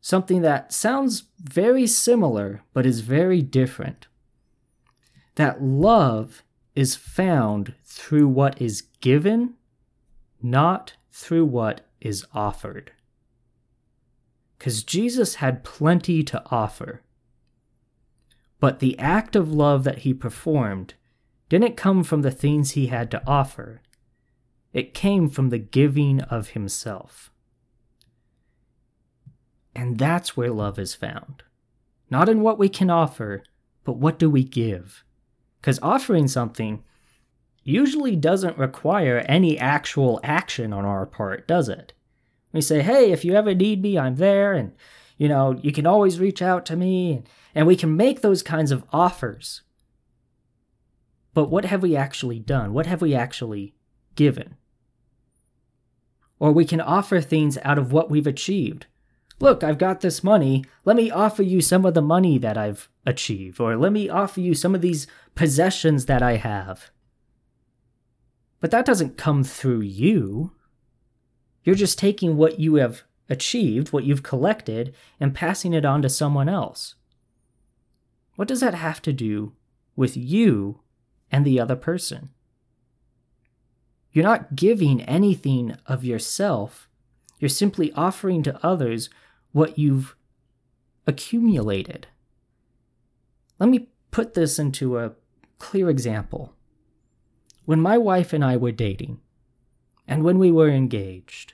something 0.00 0.42
that 0.42 0.72
sounds 0.72 1.24
very 1.38 1.86
similar 1.86 2.62
but 2.72 2.86
is 2.86 3.00
very 3.00 3.42
different. 3.42 4.06
That 5.34 5.62
love 5.62 6.42
is 6.74 6.94
found 6.94 7.74
through 7.84 8.28
what 8.28 8.60
is 8.62 8.82
given, 9.00 9.54
not 10.42 10.94
through 11.10 11.46
what 11.46 11.80
is 12.00 12.24
offered. 12.32 12.92
Because 14.56 14.82
Jesus 14.82 15.36
had 15.36 15.64
plenty 15.64 16.22
to 16.24 16.42
offer. 16.50 17.02
But 18.60 18.80
the 18.80 18.98
act 18.98 19.36
of 19.36 19.52
love 19.52 19.84
that 19.84 20.00
he 20.00 20.12
performed 20.12 20.94
didn't 21.48 21.76
come 21.76 22.02
from 22.04 22.22
the 22.22 22.30
things 22.30 22.72
he 22.72 22.88
had 22.88 23.10
to 23.12 23.22
offer, 23.26 23.80
it 24.72 24.94
came 24.94 25.28
from 25.28 25.48
the 25.48 25.58
giving 25.58 26.20
of 26.22 26.50
himself. 26.50 27.30
And 29.74 29.98
that's 29.98 30.36
where 30.36 30.50
love 30.50 30.78
is 30.78 30.94
found. 30.94 31.44
Not 32.10 32.28
in 32.28 32.40
what 32.40 32.58
we 32.58 32.68
can 32.68 32.90
offer, 32.90 33.44
but 33.84 33.96
what 33.96 34.18
do 34.18 34.28
we 34.28 34.42
give? 34.42 35.04
Because 35.60 35.78
offering 35.82 36.26
something 36.28 36.82
usually 37.62 38.16
doesn't 38.16 38.58
require 38.58 39.18
any 39.28 39.58
actual 39.58 40.20
action 40.22 40.72
on 40.72 40.84
our 40.84 41.06
part, 41.06 41.46
does 41.46 41.68
it? 41.68 41.92
We 42.52 42.60
say, 42.60 42.82
hey, 42.82 43.12
if 43.12 43.24
you 43.24 43.34
ever 43.34 43.54
need 43.54 43.82
me, 43.82 43.98
I'm 43.98 44.16
there, 44.16 44.52
and 44.52 44.72
you 45.18 45.28
know, 45.28 45.58
you 45.62 45.72
can 45.72 45.86
always 45.86 46.20
reach 46.20 46.40
out 46.40 46.64
to 46.66 46.76
me, 46.76 47.24
and 47.54 47.66
we 47.66 47.76
can 47.76 47.96
make 47.96 48.22
those 48.22 48.42
kinds 48.42 48.70
of 48.70 48.84
offers. 48.92 49.62
But 51.34 51.50
what 51.50 51.66
have 51.66 51.82
we 51.82 51.94
actually 51.96 52.38
done? 52.38 52.72
What 52.72 52.86
have 52.86 53.02
we 53.02 53.14
actually 53.14 53.74
given? 54.14 54.56
Or 56.38 56.52
we 56.52 56.64
can 56.64 56.80
offer 56.80 57.20
things 57.20 57.58
out 57.62 57.78
of 57.78 57.92
what 57.92 58.10
we've 58.10 58.26
achieved. 58.26 58.86
Look, 59.40 59.62
I've 59.62 59.78
got 59.78 60.00
this 60.00 60.24
money. 60.24 60.64
Let 60.84 60.96
me 60.96 61.10
offer 61.10 61.42
you 61.42 61.60
some 61.60 61.84
of 61.84 61.94
the 61.94 62.02
money 62.02 62.38
that 62.38 62.56
I've 62.56 62.88
achieved. 63.04 63.60
Or 63.60 63.76
let 63.76 63.92
me 63.92 64.08
offer 64.08 64.40
you 64.40 64.54
some 64.54 64.74
of 64.74 64.80
these 64.80 65.06
possessions 65.34 66.06
that 66.06 66.22
I 66.22 66.36
have. 66.36 66.90
But 68.60 68.70
that 68.70 68.84
doesn't 68.84 69.16
come 69.16 69.44
through 69.44 69.80
you. 69.82 70.52
You're 71.62 71.76
just 71.76 71.98
taking 71.98 72.36
what 72.36 72.58
you 72.58 72.76
have 72.76 73.02
achieved, 73.28 73.92
what 73.92 74.04
you've 74.04 74.22
collected, 74.22 74.94
and 75.20 75.34
passing 75.34 75.72
it 75.72 75.84
on 75.84 76.02
to 76.02 76.08
someone 76.08 76.48
else. 76.48 76.94
What 78.36 78.48
does 78.48 78.60
that 78.60 78.74
have 78.74 79.02
to 79.02 79.12
do 79.12 79.52
with 79.96 80.16
you 80.16 80.80
and 81.30 81.44
the 81.44 81.60
other 81.60 81.76
person? 81.76 82.30
You're 84.12 84.24
not 84.24 84.56
giving 84.56 85.02
anything 85.02 85.76
of 85.86 86.04
yourself, 86.04 86.88
you're 87.38 87.48
simply 87.48 87.92
offering 87.92 88.42
to 88.44 88.66
others 88.66 89.10
what 89.52 89.78
you've 89.78 90.16
accumulated. 91.06 92.06
Let 93.58 93.68
me 93.68 93.88
put 94.10 94.34
this 94.34 94.58
into 94.58 94.98
a 94.98 95.12
clear 95.58 95.90
example. 95.90 96.54
When 97.64 97.80
my 97.80 97.98
wife 97.98 98.32
and 98.32 98.44
I 98.44 98.56
were 98.56 98.72
dating, 98.72 99.20
and 100.06 100.24
when 100.24 100.38
we 100.38 100.50
were 100.50 100.70
engaged, 100.70 101.52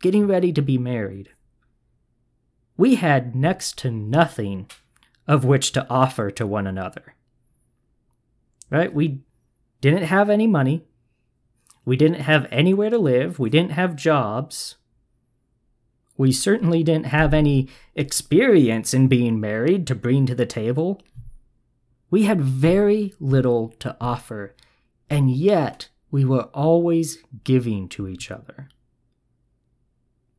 getting 0.00 0.26
ready 0.26 0.52
to 0.52 0.62
be 0.62 0.78
married, 0.78 1.30
we 2.76 2.96
had 2.96 3.34
next 3.34 3.76
to 3.78 3.90
nothing 3.90 4.68
of 5.26 5.44
which 5.44 5.72
to 5.72 5.86
offer 5.90 6.30
to 6.30 6.46
one 6.46 6.66
another. 6.66 7.14
Right? 8.70 8.92
We 8.92 9.20
didn't 9.80 10.04
have 10.04 10.30
any 10.30 10.46
money. 10.46 10.84
We 11.84 11.96
didn't 11.96 12.20
have 12.20 12.46
anywhere 12.50 12.90
to 12.90 12.98
live. 12.98 13.38
We 13.38 13.50
didn't 13.50 13.72
have 13.72 13.96
jobs. 13.96 14.76
We 16.16 16.32
certainly 16.32 16.82
didn't 16.82 17.06
have 17.06 17.32
any 17.32 17.68
experience 17.94 18.92
in 18.92 19.08
being 19.08 19.40
married 19.40 19.86
to 19.86 19.94
bring 19.94 20.26
to 20.26 20.34
the 20.34 20.46
table. 20.46 21.00
We 22.10 22.24
had 22.24 22.40
very 22.40 23.14
little 23.20 23.70
to 23.80 23.96
offer 24.00 24.54
and 25.10 25.30
yet 25.30 25.88
we 26.10 26.24
were 26.24 26.44
always 26.54 27.18
giving 27.44 27.88
to 27.90 28.08
each 28.08 28.30
other. 28.30 28.68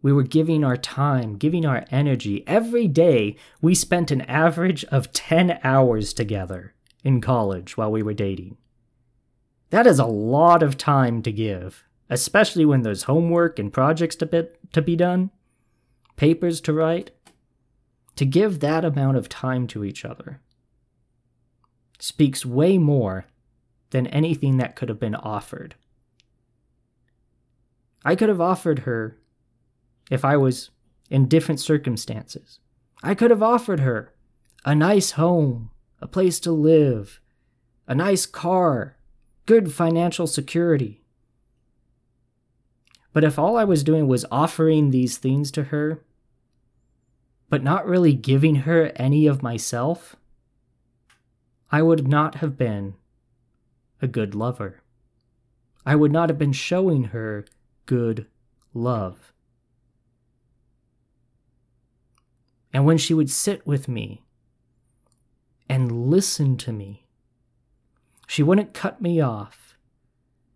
We 0.01 0.13
were 0.13 0.23
giving 0.23 0.63
our 0.63 0.77
time, 0.77 1.35
giving 1.35 1.65
our 1.65 1.85
energy. 1.91 2.43
Every 2.47 2.87
day, 2.87 3.35
we 3.61 3.75
spent 3.75 4.11
an 4.11 4.21
average 4.21 4.85
of 4.85 5.11
10 5.11 5.59
hours 5.63 6.13
together 6.13 6.73
in 7.03 7.21
college 7.21 7.75
while 7.75 7.91
we 7.91 8.03
were 8.03 8.13
dating. 8.13 8.57
That 9.71 9.85
is 9.85 9.99
a 9.99 10.05
lot 10.05 10.63
of 10.63 10.77
time 10.77 11.21
to 11.23 11.31
give, 11.31 11.83
especially 12.09 12.65
when 12.65 12.81
there's 12.81 13.03
homework 13.03 13.59
and 13.59 13.71
projects 13.71 14.15
to 14.17 14.25
be, 14.25 14.43
to 14.71 14.81
be 14.81 14.95
done, 14.95 15.31
papers 16.15 16.61
to 16.61 16.73
write. 16.73 17.11
To 18.15 18.25
give 18.25 18.59
that 18.59 18.83
amount 18.83 19.15
of 19.15 19.29
time 19.29 19.65
to 19.67 19.85
each 19.85 20.03
other 20.03 20.41
speaks 21.99 22.45
way 22.45 22.77
more 22.77 23.25
than 23.91 24.07
anything 24.07 24.57
that 24.57 24.75
could 24.75 24.89
have 24.89 24.99
been 24.99 25.15
offered. 25.15 25.75
I 28.03 28.15
could 28.15 28.29
have 28.29 28.41
offered 28.41 28.79
her 28.79 29.17
if 30.09 30.25
I 30.25 30.37
was 30.37 30.71
in 31.09 31.27
different 31.27 31.59
circumstances. 31.59 32.59
I 33.01 33.15
could 33.15 33.31
have 33.31 33.43
offered 33.43 33.79
her 33.79 34.13
a 34.65 34.75
nice 34.75 35.11
home, 35.11 35.71
a 36.01 36.07
place 36.07 36.39
to 36.41 36.51
live, 36.51 37.21
a 37.87 37.95
nice 37.95 38.25
car, 38.25 38.97
good 39.45 39.73
financial 39.73 40.27
security. 40.27 41.01
But 43.13 43.23
if 43.23 43.39
all 43.39 43.57
I 43.57 43.63
was 43.63 43.83
doing 43.83 44.07
was 44.07 44.25
offering 44.29 44.91
these 44.91 45.17
things 45.17 45.49
to 45.51 45.65
her, 45.65 46.03
but 47.49 47.63
not 47.63 47.87
really 47.87 48.13
giving 48.13 48.55
her 48.55 48.91
any 48.95 49.25
of 49.25 49.41
myself, 49.41 50.15
I 51.71 51.81
would 51.81 52.07
not 52.07 52.35
have 52.35 52.57
been 52.57 52.95
a 54.01 54.07
good 54.07 54.35
lover. 54.35 54.81
I 55.85 55.95
would 55.95 56.11
not 56.11 56.29
have 56.29 56.37
been 56.37 56.53
showing 56.53 57.05
her 57.05 57.45
good 57.85 58.27
love. 58.73 59.33
And 62.73 62.85
when 62.85 62.97
she 62.97 63.13
would 63.13 63.29
sit 63.29 63.65
with 63.65 63.87
me 63.87 64.23
and 65.67 66.09
listen 66.09 66.57
to 66.57 66.71
me, 66.71 67.07
she 68.27 68.43
wouldn't 68.43 68.73
cut 68.73 69.01
me 69.01 69.19
off. 69.19 69.75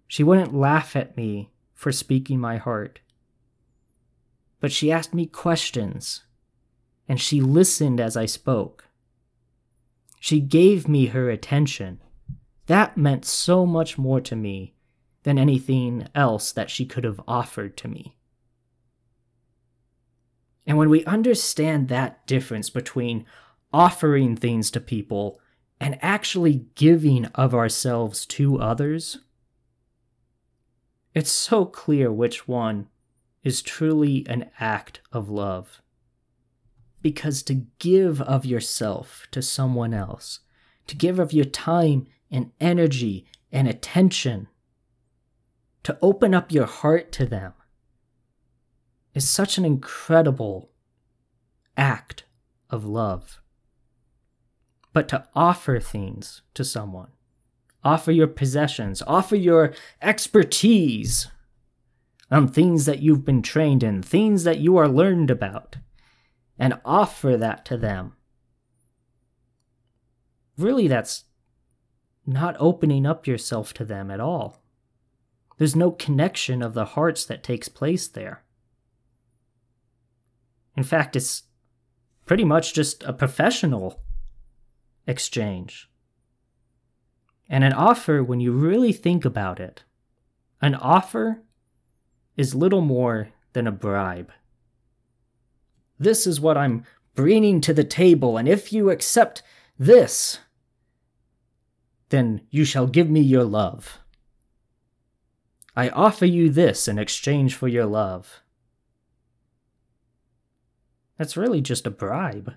She 0.08 0.24
wouldn't 0.24 0.54
laugh 0.54 0.96
at 0.96 1.18
me 1.18 1.52
for 1.74 1.92
speaking 1.92 2.40
my 2.40 2.58
heart. 2.58 3.00
But 4.60 4.72
she 4.72 4.92
asked 4.92 5.14
me 5.14 5.26
questions, 5.26 6.24
and 7.08 7.20
she 7.20 7.42
listened 7.42 8.00
as 8.00 8.16
I 8.16 8.26
spoke. 8.26 8.86
She 10.20 10.40
gave 10.40 10.88
me 10.88 11.08
her 11.08 11.30
attention. 11.30 12.00
That 12.68 12.96
meant 12.96 13.26
so 13.26 13.66
much 13.66 13.98
more 13.98 14.22
to 14.22 14.36
me 14.36 14.76
than 15.24 15.38
anything 15.38 16.08
else 16.16 16.52
that 16.52 16.70
she 16.70 16.86
could 16.86 17.04
have 17.04 17.20
offered 17.28 17.76
to 17.78 17.88
me. 17.88 18.16
And 20.66 20.78
when 20.78 20.90
we 20.90 21.04
understand 21.06 21.88
that 21.88 22.26
difference 22.26 22.70
between 22.70 23.26
offering 23.72 24.36
things 24.36 24.72
to 24.72 24.80
people 24.80 25.40
and 25.80 25.98
actually 26.02 26.66
giving 26.76 27.26
of 27.36 27.54
ourselves 27.54 28.26
to 28.28 28.60
others, 28.60 29.20
it's 31.14 31.32
so 31.32 31.66
clear 31.66 32.12
which 32.12 32.48
one 32.48 32.88
is 33.44 33.62
truly 33.62 34.26
an 34.28 34.50
act 34.60 35.02
of 35.12 35.30
love. 35.30 35.82
Because 37.02 37.44
to 37.44 37.66
give 37.80 38.22
of 38.22 38.46
yourself 38.46 39.28
to 39.32 39.42
someone 39.42 39.94
else, 39.94 40.40
to 40.88 40.96
give 40.96 41.20
of 41.20 41.34
your 41.34 41.46
time 41.46 42.08
and 42.32 42.52
energy 42.62 43.26
and 43.52 43.68
attention, 43.68 44.48
to 45.84 45.98
open 46.02 46.34
up 46.34 46.52
your 46.52 46.66
heart 46.66 47.12
to 47.12 47.26
them. 47.26 47.54
Is 49.14 49.30
such 49.30 49.58
an 49.58 49.66
incredible 49.66 50.70
act 51.78 52.24
of 52.70 52.86
love. 52.86 53.42
But 54.92 55.08
to 55.10 55.28
offer 55.36 55.80
things 55.80 56.42
to 56.54 56.64
someone, 56.64 57.10
offer 57.84 58.12
your 58.12 58.28
possessions, 58.28 59.02
offer 59.06 59.36
your 59.36 59.74
expertise 60.02 61.28
on 62.32 62.48
things 62.48 62.86
that 62.86 63.02
you've 63.02 63.26
been 63.26 63.42
trained 63.42 63.84
in, 63.84 64.02
things 64.02 64.44
that 64.44 64.60
you 64.60 64.78
are 64.78 64.88
learned 64.88 65.30
about, 65.30 65.78
and 66.58 66.80
offer 66.86 67.38
that 67.38 67.66
to 67.66 67.78
them. 67.78 68.14
Really, 70.58 70.88
that's 70.88 71.26
not 72.26 72.56
opening 72.60 73.06
up 73.06 73.28
yourself 73.28 73.74
to 73.74 73.86
them 73.86 74.10
at 74.10 74.20
all. 74.20 74.64
There's 75.58 75.76
no 75.76 75.92
connection 75.92 76.62
of 76.62 76.74
the 76.74 76.86
hearts 76.86 77.26
that 77.26 77.44
takes 77.44 77.68
place 77.68 78.08
there. 78.08 78.44
In 80.76 80.84
fact, 80.84 81.16
it's 81.16 81.44
pretty 82.26 82.44
much 82.44 82.74
just 82.74 83.04
a 83.04 83.14
professional 83.14 84.02
exchange. 85.06 85.90
And 87.50 87.64
an 87.64 87.74
offer, 87.74 88.24
when 88.24 88.40
you 88.40 88.52
really 88.52 88.94
think 88.94 89.26
about 89.26 89.60
it, 89.60 89.84
an 90.62 90.76
offer 90.76 91.42
is 92.38 92.56
little 92.56 92.82
more 92.82 93.30
than 93.54 93.68
a 93.68 93.72
bribe. 93.72 94.32
This 96.00 96.26
is 96.26 96.40
what 96.40 96.58
I'm 96.58 96.86
bringing 97.16 97.62
to 97.62 97.74
the 97.74 97.84
table, 97.84 98.38
and 98.38 98.48
if 98.48 98.74
you 98.74 98.90
accept 98.90 99.44
this, 99.78 100.40
then 102.10 102.42
you 102.50 102.66
shall 102.66 102.88
give 102.88 103.10
me 103.10 103.22
your 103.22 103.44
love. 103.44 104.00
I 105.76 105.90
offer 105.90 106.26
you 106.26 106.50
this 106.50 106.88
in 106.88 107.00
exchange 107.00 107.56
for 107.56 107.68
your 107.68 107.86
love. 107.86 108.43
That's 111.18 111.38
really 111.38 111.62
just 111.62 111.88
a 111.88 111.92
bribe. 111.92 112.54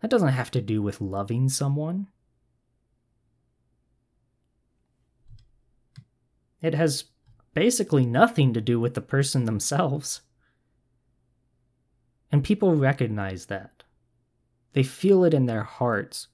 That 0.00 0.10
doesn't 0.10 0.28
have 0.28 0.50
to 0.52 0.60
do 0.60 0.82
with 0.82 1.00
loving 1.00 1.48
someone. 1.48 2.08
It 6.60 6.74
has 6.74 7.04
basically 7.54 8.06
nothing 8.06 8.52
to 8.54 8.60
do 8.60 8.80
with 8.80 8.94
the 8.94 9.00
person 9.00 9.44
themselves. 9.44 10.22
And 12.30 12.44
people 12.44 12.74
recognize 12.74 13.46
that. 13.46 13.84
They 14.72 14.82
feel 14.82 15.24
it 15.24 15.34
in 15.34 15.46
their 15.46 15.62
hearts 15.62 16.28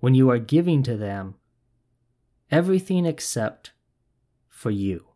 when 0.00 0.14
you 0.14 0.30
are 0.30 0.38
giving 0.38 0.82
to 0.84 0.96
them 0.96 1.34
everything 2.50 3.06
except 3.06 3.72
for 4.48 4.70
you. 4.70 5.11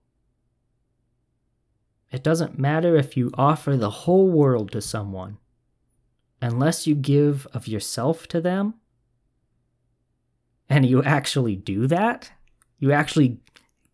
It 2.16 2.22
doesn't 2.22 2.58
matter 2.58 2.96
if 2.96 3.14
you 3.14 3.30
offer 3.34 3.76
the 3.76 3.90
whole 3.90 4.30
world 4.30 4.72
to 4.72 4.80
someone, 4.80 5.36
unless 6.40 6.86
you 6.86 6.94
give 6.94 7.46
of 7.52 7.68
yourself 7.68 8.26
to 8.28 8.40
them, 8.40 8.72
and 10.66 10.86
you 10.86 11.02
actually 11.02 11.56
do 11.56 11.86
that, 11.88 12.32
you 12.78 12.90
actually 12.90 13.42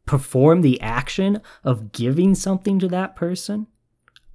perform 0.07 0.61
the 0.61 0.81
action 0.81 1.41
of 1.65 1.91
giving 1.91 2.37
something 2.37 2.79
to 2.79 2.87
that 2.87 3.17
person? 3.17 3.67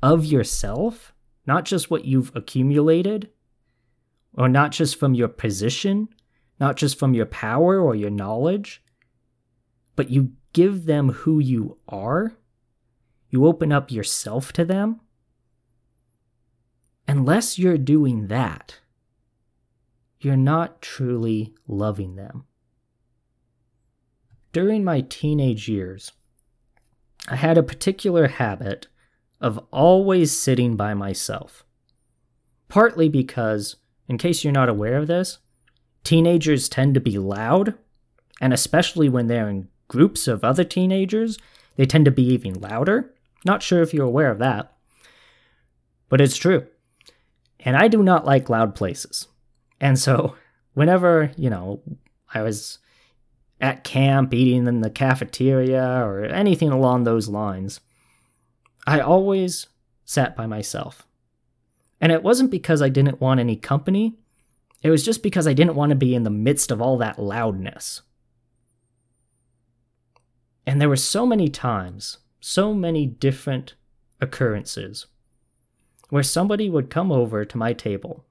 Of 0.04 0.26
yourself, 0.26 1.14
not 1.46 1.64
just 1.64 1.90
what 1.90 2.04
you've 2.04 2.36
accumulated, 2.36 3.30
or 4.34 4.50
not 4.50 4.74
just 4.74 5.00
from 5.00 5.14
your 5.14 5.30
position, 5.30 6.10
not 6.60 6.76
just 6.76 7.00
from 7.00 7.14
your 7.14 7.26
power 7.26 7.80
or 7.80 7.96
your 7.96 8.10
knowledge, 8.10 8.84
but 9.96 10.10
you 10.10 10.34
give 10.52 10.88
them 10.88 11.08
who 11.08 11.40
you 11.40 11.78
are 11.88 12.36
you 13.38 13.46
open 13.46 13.72
up 13.72 13.92
yourself 13.92 14.52
to 14.52 14.66
them, 14.66 15.00
unless 17.08 17.60
you're 17.60 17.78
doing 17.78 18.30
that, 18.30 18.80
you're 20.20 20.36
not 20.36 20.82
truly 20.82 21.54
loving 21.68 22.16
them. 22.16 22.46
During 24.54 24.84
my 24.84 25.02
teenage 25.02 25.70
years, 25.70 26.14
I 27.28 27.36
had 27.36 27.60
a 27.60 27.64
particular 27.64 28.28
habit 28.28 28.88
of 29.40 29.64
always 29.70 30.32
sitting 30.32 30.76
by 30.76 30.96
myself. 30.96 31.64
Partly 32.70 33.08
because, 33.08 33.76
in 34.08 34.18
case 34.18 34.44
you're 34.44 34.52
not 34.52 34.68
aware 34.68 34.98
of 34.98 35.06
this, 35.06 35.38
teenagers 36.04 36.68
tend 36.68 36.96
to 36.96 37.00
be 37.00 37.20
loud, 37.20 37.76
and 38.42 38.52
especially 38.52 39.10
when 39.10 39.28
they're 39.28 39.48
in 39.48 39.68
groups 39.88 40.28
of 40.28 40.44
other 40.44 40.64
teenagers, 40.64 41.38
they 41.76 41.86
tend 41.86 42.06
to 42.06 42.12
be 42.12 42.24
even 42.24 42.56
louder. 42.56 43.14
Not 43.48 43.64
sure 43.64 43.82
if 43.82 43.94
you're 43.94 44.06
aware 44.06 44.30
of 44.30 44.40
that, 44.40 44.74
but 46.10 46.20
it's 46.20 46.36
true. 46.36 46.68
And 47.62 47.78
I 47.78 47.88
do 47.88 48.04
not 48.04 48.26
like 48.26 48.50
loud 48.50 48.76
places. 48.76 49.30
And 49.80 49.98
so, 49.98 50.36
whenever, 50.74 51.32
you 51.38 51.50
know, 51.50 51.82
I 52.34 52.42
was 52.42 52.80
at 53.62 53.86
camp 53.86 54.34
eating 54.34 54.68
in 54.68 54.82
the 54.82 54.90
cafeteria 54.90 56.06
or 56.06 56.26
anything 56.26 56.72
along 56.72 57.06
those 57.06 57.30
lines, 57.30 57.80
I 58.86 59.00
always 59.00 59.68
sat 60.04 60.36
by 60.36 60.46
myself. 60.46 61.08
And 62.02 62.12
it 62.12 62.24
wasn't 62.24 62.52
because 62.52 62.82
I 62.82 62.90
didn't 62.90 63.22
want 63.22 63.40
any 63.40 63.56
company, 63.56 64.18
it 64.84 64.90
was 64.90 65.06
just 65.06 65.24
because 65.24 65.48
I 65.48 65.54
didn't 65.54 65.76
want 65.76 65.92
to 65.92 65.96
be 65.96 66.14
in 66.14 66.24
the 66.24 66.30
midst 66.30 66.70
of 66.70 66.82
all 66.82 66.98
that 66.98 67.18
loudness. 67.18 68.02
And 70.66 70.82
there 70.82 70.90
were 70.90 70.98
so 70.98 71.26
many 71.26 71.48
times 71.48 72.18
so 72.48 72.74
many 72.74 73.06
different 73.06 73.74
occurrences 74.22 75.08
where 76.10 76.24
somebody 76.24 76.70
would 76.70 76.90
come 76.90 77.12
over 77.12 77.44
to 77.44 77.58
my 77.58 77.74
table 77.74 78.24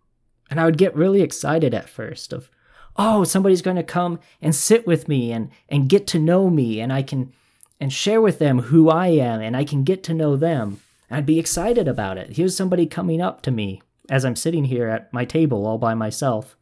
and 0.48 0.58
I 0.58 0.64
would 0.64 0.78
get 0.78 0.96
really 0.96 1.20
excited 1.20 1.74
at 1.74 1.86
first 1.88 2.32
of 2.32 2.48
oh 2.96 3.24
somebody's 3.24 3.60
going 3.60 3.76
to 3.76 3.82
come 3.82 4.18
and 4.40 4.54
sit 4.54 4.86
with 4.86 5.06
me 5.06 5.32
and 5.32 5.50
and 5.68 5.90
get 5.90 6.06
to 6.08 6.18
know 6.18 6.48
me 6.48 6.80
and 6.80 6.94
I 6.94 7.02
can 7.02 7.34
and 7.78 7.92
share 7.92 8.22
with 8.22 8.38
them 8.38 8.60
who 8.60 8.88
I 8.88 9.08
am 9.08 9.42
and 9.42 9.54
I 9.54 9.64
can 9.64 9.84
get 9.84 10.02
to 10.04 10.14
know 10.14 10.34
them. 10.34 10.80
I'd 11.10 11.26
be 11.26 11.38
excited 11.38 11.86
about 11.86 12.16
it. 12.16 12.36
Here's 12.36 12.56
somebody 12.56 12.86
coming 12.86 13.20
up 13.20 13.42
to 13.42 13.50
me 13.50 13.82
as 14.08 14.24
I'm 14.24 14.34
sitting 14.34 14.64
here 14.64 14.88
at 14.88 15.12
my 15.12 15.26
table 15.26 15.66
all 15.66 15.76
by 15.76 15.92
myself. 15.92 16.56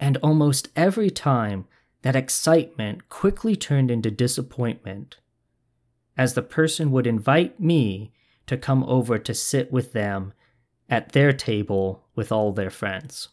And 0.00 0.16
almost 0.22 0.70
every 0.74 1.10
time 1.10 1.66
that 2.00 2.16
excitement 2.16 3.10
quickly 3.10 3.56
turned 3.56 3.90
into 3.90 4.10
disappointment 4.10 5.18
as 6.16 6.34
the 6.34 6.42
person 6.42 6.90
would 6.90 7.06
invite 7.06 7.58
me 7.60 8.12
to 8.46 8.56
come 8.56 8.84
over 8.84 9.18
to 9.18 9.34
sit 9.34 9.72
with 9.72 9.92
them 9.92 10.32
at 10.88 11.12
their 11.12 11.32
table 11.32 12.04
with 12.14 12.30
all 12.30 12.52
their 12.52 12.70
friends. 12.70 13.28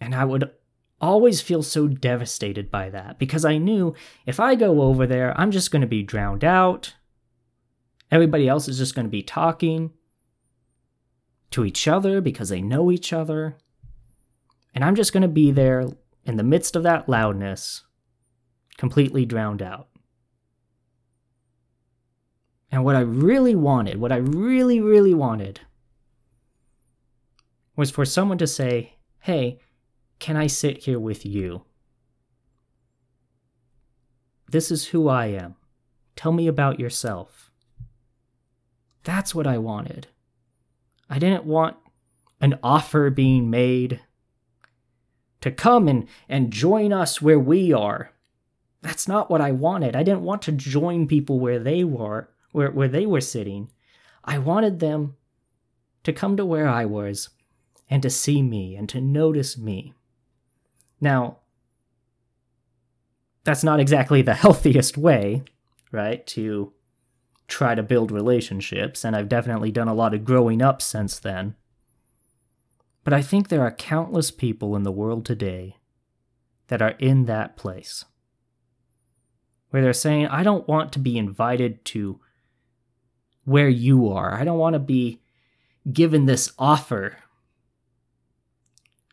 And 0.00 0.14
I 0.14 0.24
would 0.24 0.50
always 1.00 1.40
feel 1.40 1.62
so 1.62 1.88
devastated 1.88 2.70
by 2.70 2.90
that 2.90 3.18
because 3.18 3.44
I 3.44 3.58
knew 3.58 3.94
if 4.26 4.40
I 4.40 4.54
go 4.54 4.82
over 4.82 5.06
there, 5.06 5.38
I'm 5.38 5.50
just 5.50 5.70
going 5.70 5.80
to 5.80 5.86
be 5.86 6.02
drowned 6.02 6.44
out. 6.44 6.94
Everybody 8.10 8.48
else 8.48 8.68
is 8.68 8.78
just 8.78 8.94
going 8.94 9.06
to 9.06 9.10
be 9.10 9.22
talking 9.22 9.92
to 11.50 11.64
each 11.64 11.88
other 11.88 12.20
because 12.20 12.48
they 12.48 12.60
know 12.60 12.90
each 12.90 13.12
other. 13.12 13.56
And 14.74 14.84
I'm 14.84 14.94
just 14.94 15.12
going 15.12 15.22
to 15.22 15.28
be 15.28 15.50
there 15.50 15.86
in 16.24 16.36
the 16.36 16.42
midst 16.42 16.76
of 16.76 16.82
that 16.82 17.08
loudness, 17.08 17.82
completely 18.76 19.24
drowned 19.24 19.62
out. 19.62 19.88
And 22.70 22.84
what 22.84 22.96
I 22.96 23.00
really 23.00 23.54
wanted, 23.54 23.98
what 23.98 24.12
I 24.12 24.16
really, 24.16 24.80
really 24.80 25.14
wanted, 25.14 25.60
was 27.76 27.90
for 27.90 28.04
someone 28.04 28.38
to 28.38 28.46
say, 28.46 28.94
Hey, 29.20 29.60
can 30.18 30.36
I 30.36 30.46
sit 30.46 30.84
here 30.84 30.98
with 30.98 31.24
you? 31.24 31.62
This 34.50 34.70
is 34.70 34.86
who 34.86 35.08
I 35.08 35.26
am. 35.26 35.56
Tell 36.14 36.32
me 36.32 36.46
about 36.46 36.80
yourself. 36.80 37.50
That's 39.04 39.34
what 39.34 39.46
I 39.46 39.58
wanted. 39.58 40.08
I 41.08 41.18
didn't 41.18 41.44
want 41.44 41.76
an 42.40 42.58
offer 42.62 43.10
being 43.10 43.50
made 43.50 44.00
to 45.40 45.50
come 45.50 45.88
and, 45.88 46.08
and 46.28 46.52
join 46.52 46.92
us 46.92 47.22
where 47.22 47.38
we 47.38 47.72
are. 47.72 48.10
That's 48.82 49.06
not 49.06 49.30
what 49.30 49.40
I 49.40 49.52
wanted. 49.52 49.94
I 49.94 50.02
didn't 50.02 50.22
want 50.22 50.42
to 50.42 50.52
join 50.52 51.06
people 51.06 51.38
where 51.38 51.58
they 51.58 51.84
were 51.84 52.30
where, 52.56 52.70
where 52.70 52.88
they 52.88 53.04
were 53.04 53.20
sitting, 53.20 53.70
I 54.24 54.38
wanted 54.38 54.80
them 54.80 55.14
to 56.04 56.12
come 56.12 56.38
to 56.38 56.46
where 56.46 56.66
I 56.66 56.86
was 56.86 57.28
and 57.90 58.02
to 58.02 58.08
see 58.08 58.40
me 58.40 58.74
and 58.76 58.88
to 58.88 59.00
notice 59.00 59.58
me. 59.58 59.92
Now, 60.98 61.40
that's 63.44 63.62
not 63.62 63.78
exactly 63.78 64.22
the 64.22 64.34
healthiest 64.44 64.96
way, 64.96 65.42
right, 65.92 66.26
to 66.28 66.72
try 67.46 67.74
to 67.74 67.82
build 67.82 68.10
relationships, 68.10 69.04
and 69.04 69.14
I've 69.14 69.28
definitely 69.28 69.70
done 69.70 69.88
a 69.88 69.94
lot 69.94 70.14
of 70.14 70.24
growing 70.24 70.62
up 70.62 70.80
since 70.80 71.18
then. 71.18 71.56
But 73.04 73.12
I 73.12 73.20
think 73.20 73.48
there 73.48 73.60
are 73.60 73.70
countless 73.70 74.30
people 74.30 74.74
in 74.74 74.82
the 74.82 74.90
world 74.90 75.26
today 75.26 75.76
that 76.68 76.80
are 76.80 76.96
in 76.98 77.26
that 77.26 77.56
place. 77.58 78.06
where 79.68 79.82
they're 79.82 79.92
saying, 79.92 80.26
I 80.28 80.42
don't 80.42 80.66
want 80.66 80.90
to 80.94 80.98
be 80.98 81.18
invited 81.18 81.84
to 81.86 82.18
where 83.46 83.70
you 83.70 84.08
are. 84.08 84.34
I 84.34 84.44
don't 84.44 84.58
want 84.58 84.74
to 84.74 84.80
be 84.80 85.20
given 85.90 86.26
this 86.26 86.52
offer 86.58 87.16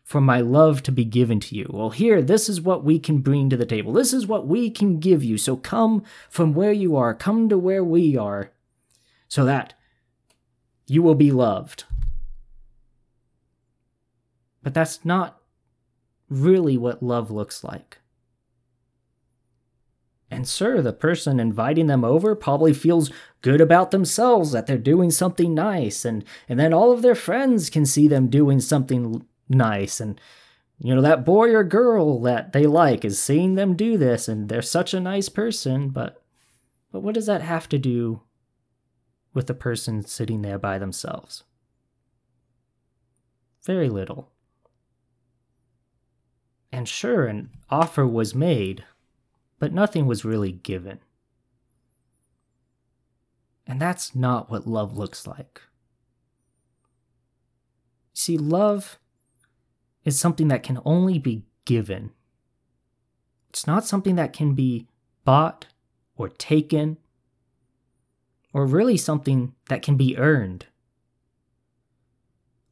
for 0.04 0.20
my 0.20 0.40
love 0.40 0.82
to 0.82 0.92
be 0.92 1.04
given 1.04 1.40
to 1.40 1.54
you. 1.54 1.70
Well, 1.72 1.90
here, 1.90 2.20
this 2.20 2.48
is 2.48 2.60
what 2.60 2.84
we 2.84 2.98
can 2.98 3.18
bring 3.18 3.48
to 3.48 3.56
the 3.56 3.64
table. 3.64 3.92
This 3.92 4.12
is 4.12 4.26
what 4.26 4.46
we 4.46 4.70
can 4.70 5.00
give 5.00 5.24
you. 5.24 5.38
So 5.38 5.56
come 5.56 6.02
from 6.28 6.52
where 6.52 6.72
you 6.72 6.94
are, 6.96 7.14
come 7.14 7.48
to 7.48 7.56
where 7.56 7.82
we 7.82 8.16
are, 8.16 8.50
so 9.28 9.44
that 9.46 9.72
you 10.86 11.02
will 11.02 11.14
be 11.14 11.30
loved. 11.30 11.84
But 14.62 14.74
that's 14.74 15.04
not 15.04 15.40
really 16.28 16.76
what 16.76 17.02
love 17.02 17.30
looks 17.30 17.64
like. 17.64 17.98
And 20.34 20.48
sir, 20.48 20.82
the 20.82 20.92
person 20.92 21.40
inviting 21.40 21.86
them 21.86 22.04
over 22.04 22.34
probably 22.34 22.72
feels 22.72 23.10
good 23.42 23.60
about 23.60 23.90
themselves 23.90 24.52
that 24.52 24.66
they're 24.66 24.78
doing 24.78 25.10
something 25.10 25.54
nice 25.54 26.04
and 26.04 26.24
and 26.48 26.58
then 26.58 26.72
all 26.72 26.92
of 26.92 27.02
their 27.02 27.14
friends 27.14 27.70
can 27.70 27.86
see 27.86 28.08
them 28.08 28.28
doing 28.28 28.58
something 28.58 29.26
nice 29.48 30.00
and 30.00 30.18
you 30.78 30.94
know 30.94 31.02
that 31.02 31.26
boy 31.26 31.54
or 31.54 31.62
girl 31.62 32.20
that 32.22 32.52
they 32.52 32.66
like 32.66 33.04
is 33.04 33.20
seeing 33.20 33.54
them 33.54 33.76
do 33.76 33.98
this 33.98 34.28
and 34.28 34.48
they're 34.48 34.62
such 34.62 34.94
a 34.94 35.00
nice 35.00 35.28
person 35.28 35.90
but 35.90 36.22
but 36.90 37.00
what 37.00 37.14
does 37.14 37.26
that 37.26 37.42
have 37.42 37.68
to 37.68 37.78
do 37.78 38.22
with 39.34 39.48
the 39.48 39.54
person 39.54 40.04
sitting 40.04 40.42
there 40.42 40.58
by 40.58 40.78
themselves? 40.78 41.42
Very 43.66 43.88
little. 43.88 44.30
And 46.70 46.88
sure 46.88 47.26
an 47.26 47.50
offer 47.68 48.06
was 48.06 48.34
made 48.34 48.84
but 49.58 49.72
nothing 49.72 50.06
was 50.06 50.24
really 50.24 50.52
given 50.52 50.98
and 53.66 53.80
that's 53.80 54.14
not 54.14 54.50
what 54.50 54.66
love 54.66 54.96
looks 54.96 55.26
like 55.26 55.62
see 58.12 58.38
love 58.38 58.98
is 60.04 60.18
something 60.18 60.48
that 60.48 60.62
can 60.62 60.78
only 60.84 61.18
be 61.18 61.44
given. 61.64 62.12
It's 63.50 63.66
not 63.66 63.84
something 63.84 64.16
that 64.16 64.32
can 64.32 64.54
be 64.54 64.86
bought 65.24 65.66
or 66.16 66.28
taken, 66.28 66.98
or 68.52 68.66
really 68.66 68.96
something 68.96 69.54
that 69.68 69.82
can 69.82 69.96
be 69.96 70.16
earned. 70.16 70.66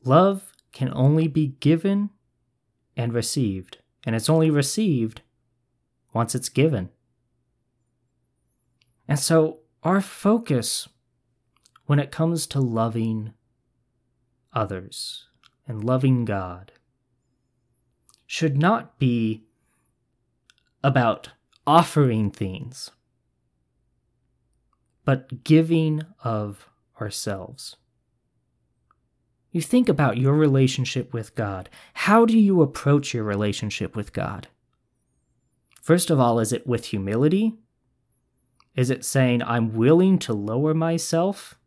Love 0.05 0.53
can 0.73 0.93
only 0.95 1.29
be 1.29 1.49
given 1.61 2.11
and 2.97 3.13
received, 3.13 3.79
and 4.05 4.15
it's 4.15 4.31
only 4.31 4.51
received 4.51 5.23
once 6.13 6.35
it's 6.35 6.49
given. 6.49 6.91
And 9.09 9.19
so, 9.19 9.59
our 9.83 10.01
focus 10.01 10.89
when 11.87 11.99
it 11.99 12.11
comes 12.11 12.47
to 12.47 12.61
loving 12.61 13.33
others 14.53 15.27
and 15.67 15.85
loving 15.85 16.25
God 16.25 16.73
should 18.27 18.57
not 18.57 18.99
be 18.99 19.45
about 20.83 21.31
offering 21.67 22.31
things, 22.31 22.91
but 25.05 25.45
giving 25.45 26.03
of 26.25 26.69
ourselves. 27.01 27.77
You 29.51 29.61
think 29.61 29.89
about 29.89 30.17
your 30.17 30.35
relationship 30.35 31.13
with 31.13 31.35
God. 31.35 31.69
How 31.93 32.25
do 32.25 32.39
you 32.39 32.63
approach 32.63 33.13
your 33.13 33.25
relationship 33.25 33.95
with 33.95 34.13
God? 34.13 34.49
First 35.83 36.09
of 36.09 36.19
all, 36.19 36.41
is 36.41 36.51
it 36.51 36.67
with 36.67 36.87
humility? 36.87 37.59
Is 38.75 38.89
it 38.89 39.05
saying, 39.05 39.43
I'm 39.43 39.75
willing 39.75 40.19
to 40.21 40.33
lower 40.33 40.73
myself? 40.73 41.59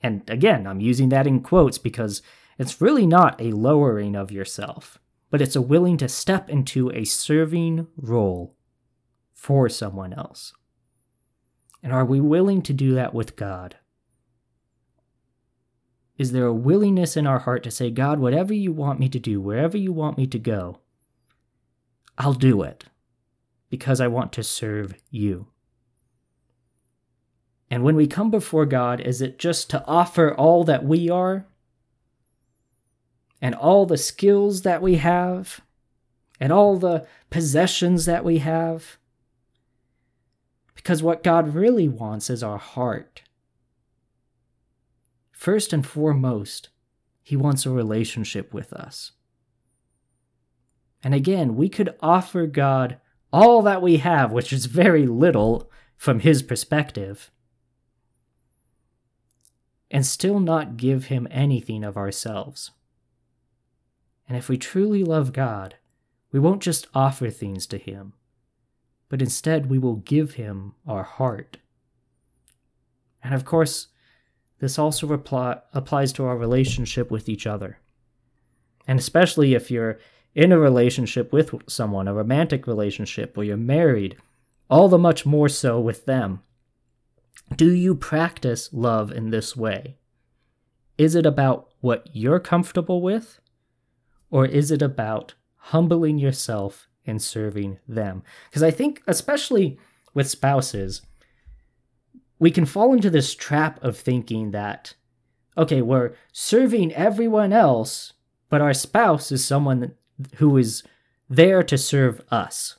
And 0.00 0.22
again, 0.30 0.68
I'm 0.68 0.80
using 0.80 1.08
that 1.08 1.26
in 1.26 1.40
quotes 1.40 1.78
because 1.78 2.22
it's 2.56 2.80
really 2.80 3.06
not 3.06 3.40
a 3.40 3.50
lowering 3.50 4.14
of 4.14 4.30
yourself 4.30 5.00
but 5.32 5.40
it's 5.40 5.56
a 5.56 5.62
willing 5.62 5.96
to 5.96 6.08
step 6.08 6.50
into 6.50 6.90
a 6.92 7.04
serving 7.04 7.86
role 7.96 8.54
for 9.32 9.66
someone 9.66 10.12
else. 10.12 10.52
And 11.82 11.90
are 11.90 12.04
we 12.04 12.20
willing 12.20 12.60
to 12.62 12.74
do 12.74 12.94
that 12.94 13.14
with 13.14 13.34
God? 13.34 13.76
Is 16.18 16.32
there 16.32 16.44
a 16.44 16.52
willingness 16.52 17.16
in 17.16 17.26
our 17.26 17.40
heart 17.40 17.62
to 17.62 17.70
say, 17.70 17.90
God, 17.90 18.20
whatever 18.20 18.52
you 18.52 18.72
want 18.72 19.00
me 19.00 19.08
to 19.08 19.18
do, 19.18 19.40
wherever 19.40 19.78
you 19.78 19.90
want 19.90 20.18
me 20.18 20.26
to 20.26 20.38
go, 20.38 20.80
I'll 22.18 22.34
do 22.34 22.62
it 22.62 22.84
because 23.72 24.02
I 24.02 24.06
want 24.06 24.34
to 24.34 24.42
serve 24.42 24.94
you? 25.10 25.46
And 27.70 27.82
when 27.82 27.96
we 27.96 28.06
come 28.06 28.30
before 28.30 28.66
God, 28.66 29.00
is 29.00 29.22
it 29.22 29.38
just 29.38 29.70
to 29.70 29.82
offer 29.86 30.34
all 30.34 30.62
that 30.64 30.84
we 30.84 31.08
are 31.08 31.46
and 33.40 33.54
all 33.54 33.86
the 33.86 33.96
skills 33.96 34.60
that 34.60 34.82
we 34.82 34.96
have 34.96 35.62
and 36.38 36.52
all 36.52 36.76
the 36.76 37.06
possessions 37.30 38.04
that 38.04 38.26
we 38.26 38.38
have. 38.38 38.98
Because 40.74 41.02
what 41.02 41.22
God 41.22 41.54
really 41.54 41.88
wants 41.88 42.28
is 42.28 42.42
our 42.42 42.58
heart. 42.58 43.22
First 45.30 45.72
and 45.72 45.86
foremost, 45.86 46.68
He 47.22 47.36
wants 47.36 47.64
a 47.64 47.70
relationship 47.70 48.52
with 48.52 48.74
us. 48.74 49.12
And 51.02 51.14
again, 51.14 51.56
we 51.56 51.70
could 51.70 51.94
offer 52.02 52.46
God 52.46 52.98
all 53.32 53.62
that 53.62 53.82
we 53.82 53.98
have, 53.98 54.32
which 54.32 54.52
is 54.52 54.66
very 54.66 55.06
little 55.06 55.70
from 55.96 56.20
His 56.20 56.42
perspective, 56.42 57.30
and 59.90 60.04
still 60.04 60.40
not 60.40 60.76
give 60.76 61.06
Him 61.06 61.28
anything 61.30 61.84
of 61.84 61.96
ourselves. 61.96 62.72
And 64.28 64.36
if 64.36 64.48
we 64.48 64.56
truly 64.56 65.04
love 65.04 65.32
God, 65.32 65.76
we 66.30 66.40
won't 66.40 66.62
just 66.62 66.86
offer 66.94 67.30
things 67.30 67.66
to 67.66 67.78
Him, 67.78 68.14
but 69.08 69.22
instead 69.22 69.68
we 69.68 69.78
will 69.78 69.96
give 69.96 70.34
Him 70.34 70.74
our 70.86 71.02
heart. 71.02 71.58
And 73.22 73.34
of 73.34 73.44
course, 73.44 73.88
this 74.58 74.78
also 74.78 75.12
applies 75.12 76.12
to 76.12 76.24
our 76.24 76.36
relationship 76.36 77.10
with 77.10 77.28
each 77.28 77.46
other. 77.46 77.78
And 78.86 78.98
especially 78.98 79.54
if 79.54 79.70
you're 79.70 79.98
in 80.34 80.52
a 80.52 80.58
relationship 80.58 81.32
with 81.32 81.54
someone, 81.68 82.08
a 82.08 82.14
romantic 82.14 82.66
relationship, 82.66 83.36
or 83.36 83.44
you're 83.44 83.56
married, 83.56 84.16
all 84.70 84.88
the 84.88 84.98
much 84.98 85.26
more 85.26 85.48
so 85.48 85.78
with 85.78 86.06
them. 86.06 86.40
Do 87.56 87.72
you 87.72 87.94
practice 87.94 88.70
love 88.72 89.12
in 89.12 89.30
this 89.30 89.56
way? 89.56 89.96
Is 90.96 91.14
it 91.14 91.26
about 91.26 91.68
what 91.80 92.08
you're 92.12 92.40
comfortable 92.40 93.02
with? 93.02 93.40
Or 94.30 94.46
is 94.46 94.70
it 94.70 94.80
about 94.80 95.34
humbling 95.56 96.18
yourself 96.18 96.88
and 97.06 97.20
serving 97.20 97.78
them? 97.86 98.22
Because 98.48 98.62
I 98.62 98.70
think, 98.70 99.02
especially 99.06 99.78
with 100.14 100.30
spouses, 100.30 101.02
we 102.38 102.50
can 102.50 102.64
fall 102.64 102.94
into 102.94 103.10
this 103.10 103.34
trap 103.34 103.82
of 103.84 103.96
thinking 103.96 104.52
that, 104.52 104.94
okay, 105.58 105.82
we're 105.82 106.12
serving 106.32 106.94
everyone 106.94 107.52
else, 107.52 108.14
but 108.48 108.62
our 108.62 108.72
spouse 108.72 109.30
is 109.30 109.44
someone 109.44 109.80
who 110.36 110.56
is 110.56 110.82
there 111.28 111.62
to 111.62 111.78
serve 111.78 112.20
us. 112.30 112.78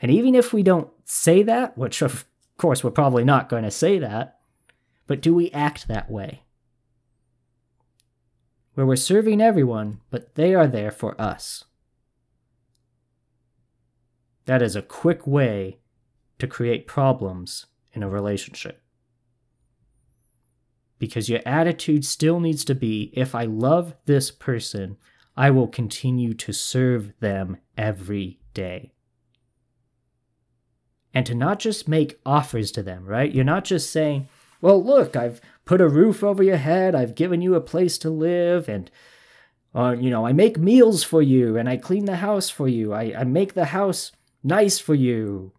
And 0.00 0.10
even 0.10 0.34
if 0.34 0.52
we 0.52 0.62
don't 0.62 0.90
say 1.04 1.42
that, 1.42 1.76
which 1.78 2.02
of 2.02 2.24
course 2.56 2.82
we're 2.82 2.90
probably 2.90 3.24
not 3.24 3.48
going 3.48 3.62
to 3.64 3.70
say 3.70 3.98
that, 3.98 4.38
but 5.06 5.20
do 5.20 5.34
we 5.34 5.50
act 5.50 5.88
that 5.88 6.10
way? 6.10 6.42
where 8.74 8.86
we're 8.86 8.96
serving 8.96 9.40
everyone, 9.40 10.00
but 10.10 10.34
they 10.34 10.54
are 10.54 10.66
there 10.66 10.90
for 10.90 11.20
us. 11.20 11.64
That 14.46 14.62
is 14.62 14.74
a 14.74 14.82
quick 14.82 15.26
way 15.26 15.78
to 16.38 16.46
create 16.46 16.86
problems 16.86 17.66
in 17.92 18.02
a 18.02 18.08
relationship. 18.08 18.82
Because 20.98 21.28
your 21.28 21.40
attitude 21.44 22.04
still 22.04 22.40
needs 22.40 22.64
to 22.64 22.74
be 22.74 23.12
if 23.14 23.34
I 23.34 23.44
love 23.44 23.94
this 24.06 24.30
person, 24.30 24.96
I 25.36 25.50
will 25.50 25.68
continue 25.68 26.34
to 26.34 26.52
serve 26.52 27.12
them 27.20 27.58
every 27.76 28.40
day. 28.54 28.92
And 31.14 31.26
to 31.26 31.34
not 31.34 31.58
just 31.58 31.88
make 31.88 32.20
offers 32.24 32.72
to 32.72 32.82
them, 32.82 33.04
right? 33.04 33.32
You're 33.32 33.44
not 33.44 33.64
just 33.64 33.90
saying, 33.90 34.28
well, 34.60 34.82
look, 34.82 35.16
I've 35.16 35.40
put 35.64 35.80
a 35.80 35.88
roof 35.88 36.22
over 36.22 36.42
your 36.42 36.56
head, 36.56 36.94
I've 36.94 37.14
given 37.14 37.42
you 37.42 37.54
a 37.54 37.60
place 37.60 37.98
to 37.98 38.10
live, 38.10 38.68
and, 38.68 38.90
uh, 39.74 39.96
you 39.98 40.10
know, 40.10 40.26
I 40.26 40.32
make 40.32 40.58
meals 40.58 41.02
for 41.02 41.20
you, 41.20 41.56
and 41.56 41.68
I 41.68 41.76
clean 41.76 42.04
the 42.04 42.16
house 42.16 42.48
for 42.48 42.68
you, 42.68 42.92
I, 42.92 43.14
I 43.18 43.24
make 43.24 43.54
the 43.54 43.66
house 43.66 44.12
nice 44.42 44.78
for 44.78 44.94
you. 44.94 45.52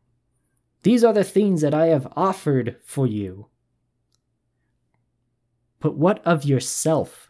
These 0.84 1.04
are 1.04 1.14
the 1.14 1.24
things 1.24 1.62
that 1.62 1.74
I 1.74 1.88
have 1.88 2.12
offered 2.16 2.78
for 2.84 3.08
you. 3.08 3.48
But 5.80 5.96
what 5.96 6.26
of 6.26 6.46
yourself 6.46 7.30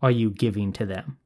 are 0.00 0.10
you 0.10 0.30
giving 0.30 0.72
to 0.74 0.86
them? 0.86 1.18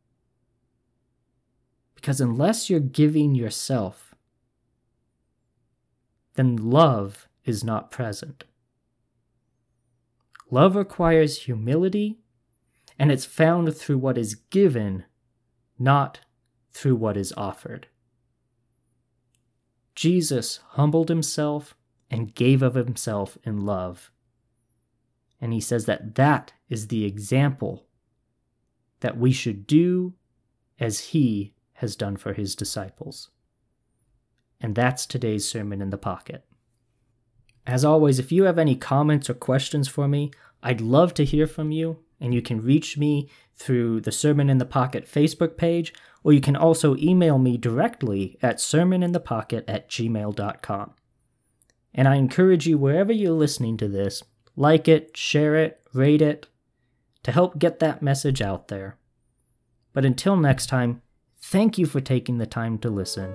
Because 2.00 2.20
unless 2.20 2.70
you're 2.70 2.78
giving 2.78 3.34
yourself, 3.34 4.14
then 6.36 6.54
love 6.54 7.26
is 7.44 7.64
not 7.64 7.90
present. 7.90 8.44
Love 10.48 10.76
requires 10.76 11.42
humility, 11.42 12.20
and 13.00 13.10
it's 13.10 13.24
found 13.24 13.74
through 13.76 13.98
what 13.98 14.16
is 14.16 14.36
given, 14.36 15.06
not 15.76 16.20
through 16.72 16.94
what 16.94 17.16
is 17.16 17.32
offered. 17.36 17.88
Jesus 19.96 20.60
humbled 20.68 21.08
himself 21.08 21.74
and 22.12 22.32
gave 22.32 22.62
of 22.62 22.76
himself 22.76 23.36
in 23.42 23.66
love. 23.66 24.12
And 25.40 25.52
he 25.52 25.60
says 25.60 25.86
that 25.86 26.14
that 26.14 26.52
is 26.68 26.86
the 26.86 27.04
example 27.04 27.88
that 29.00 29.18
we 29.18 29.32
should 29.32 29.66
do 29.66 30.14
as 30.78 31.00
he 31.00 31.54
has 31.78 31.96
done 31.96 32.16
for 32.16 32.32
his 32.32 32.54
disciples. 32.54 33.30
And 34.60 34.74
that's 34.74 35.06
today's 35.06 35.48
Sermon 35.48 35.80
in 35.80 35.90
the 35.90 35.98
Pocket. 35.98 36.44
As 37.66 37.84
always, 37.84 38.18
if 38.18 38.32
you 38.32 38.44
have 38.44 38.58
any 38.58 38.74
comments 38.74 39.28
or 39.28 39.34
questions 39.34 39.88
for 39.88 40.08
me, 40.08 40.30
I'd 40.62 40.80
love 40.80 41.14
to 41.14 41.24
hear 41.24 41.46
from 41.46 41.70
you, 41.70 41.98
and 42.20 42.34
you 42.34 42.42
can 42.42 42.62
reach 42.62 42.98
me 42.98 43.28
through 43.54 44.00
the 44.00 44.10
Sermon 44.10 44.50
in 44.50 44.58
the 44.58 44.64
Pocket 44.64 45.06
Facebook 45.06 45.56
page, 45.56 45.92
or 46.24 46.32
you 46.32 46.40
can 46.40 46.56
also 46.56 46.96
email 46.96 47.38
me 47.38 47.56
directly 47.56 48.38
at 48.42 48.56
sermoninthepocket 48.56 49.64
at 49.68 49.88
gmail.com. 49.88 50.94
And 51.94 52.08
I 52.08 52.16
encourage 52.16 52.66
you, 52.66 52.78
wherever 52.78 53.12
you're 53.12 53.32
listening 53.32 53.76
to 53.76 53.88
this, 53.88 54.22
like 54.56 54.88
it, 54.88 55.16
share 55.16 55.54
it, 55.56 55.80
rate 55.92 56.22
it, 56.22 56.48
to 57.22 57.32
help 57.32 57.58
get 57.58 57.78
that 57.78 58.02
message 58.02 58.42
out 58.42 58.68
there. 58.68 58.96
But 59.92 60.04
until 60.04 60.36
next 60.36 60.66
time, 60.66 61.02
thank 61.40 61.78
you 61.78 61.86
for 61.86 62.00
taking 62.00 62.38
the 62.38 62.46
time 62.46 62.78
to 62.78 62.90
listen. 62.90 63.34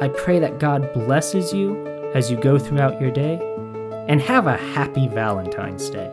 I 0.00 0.08
pray 0.08 0.38
that 0.38 0.58
God 0.58 0.92
blesses 0.92 1.52
you 1.52 1.86
as 2.14 2.30
you 2.30 2.36
go 2.38 2.58
throughout 2.58 3.00
your 3.00 3.10
day, 3.10 3.38
and 4.08 4.20
have 4.22 4.46
a 4.46 4.56
happy 4.56 5.08
Valentine's 5.08 5.90
Day. 5.90 6.10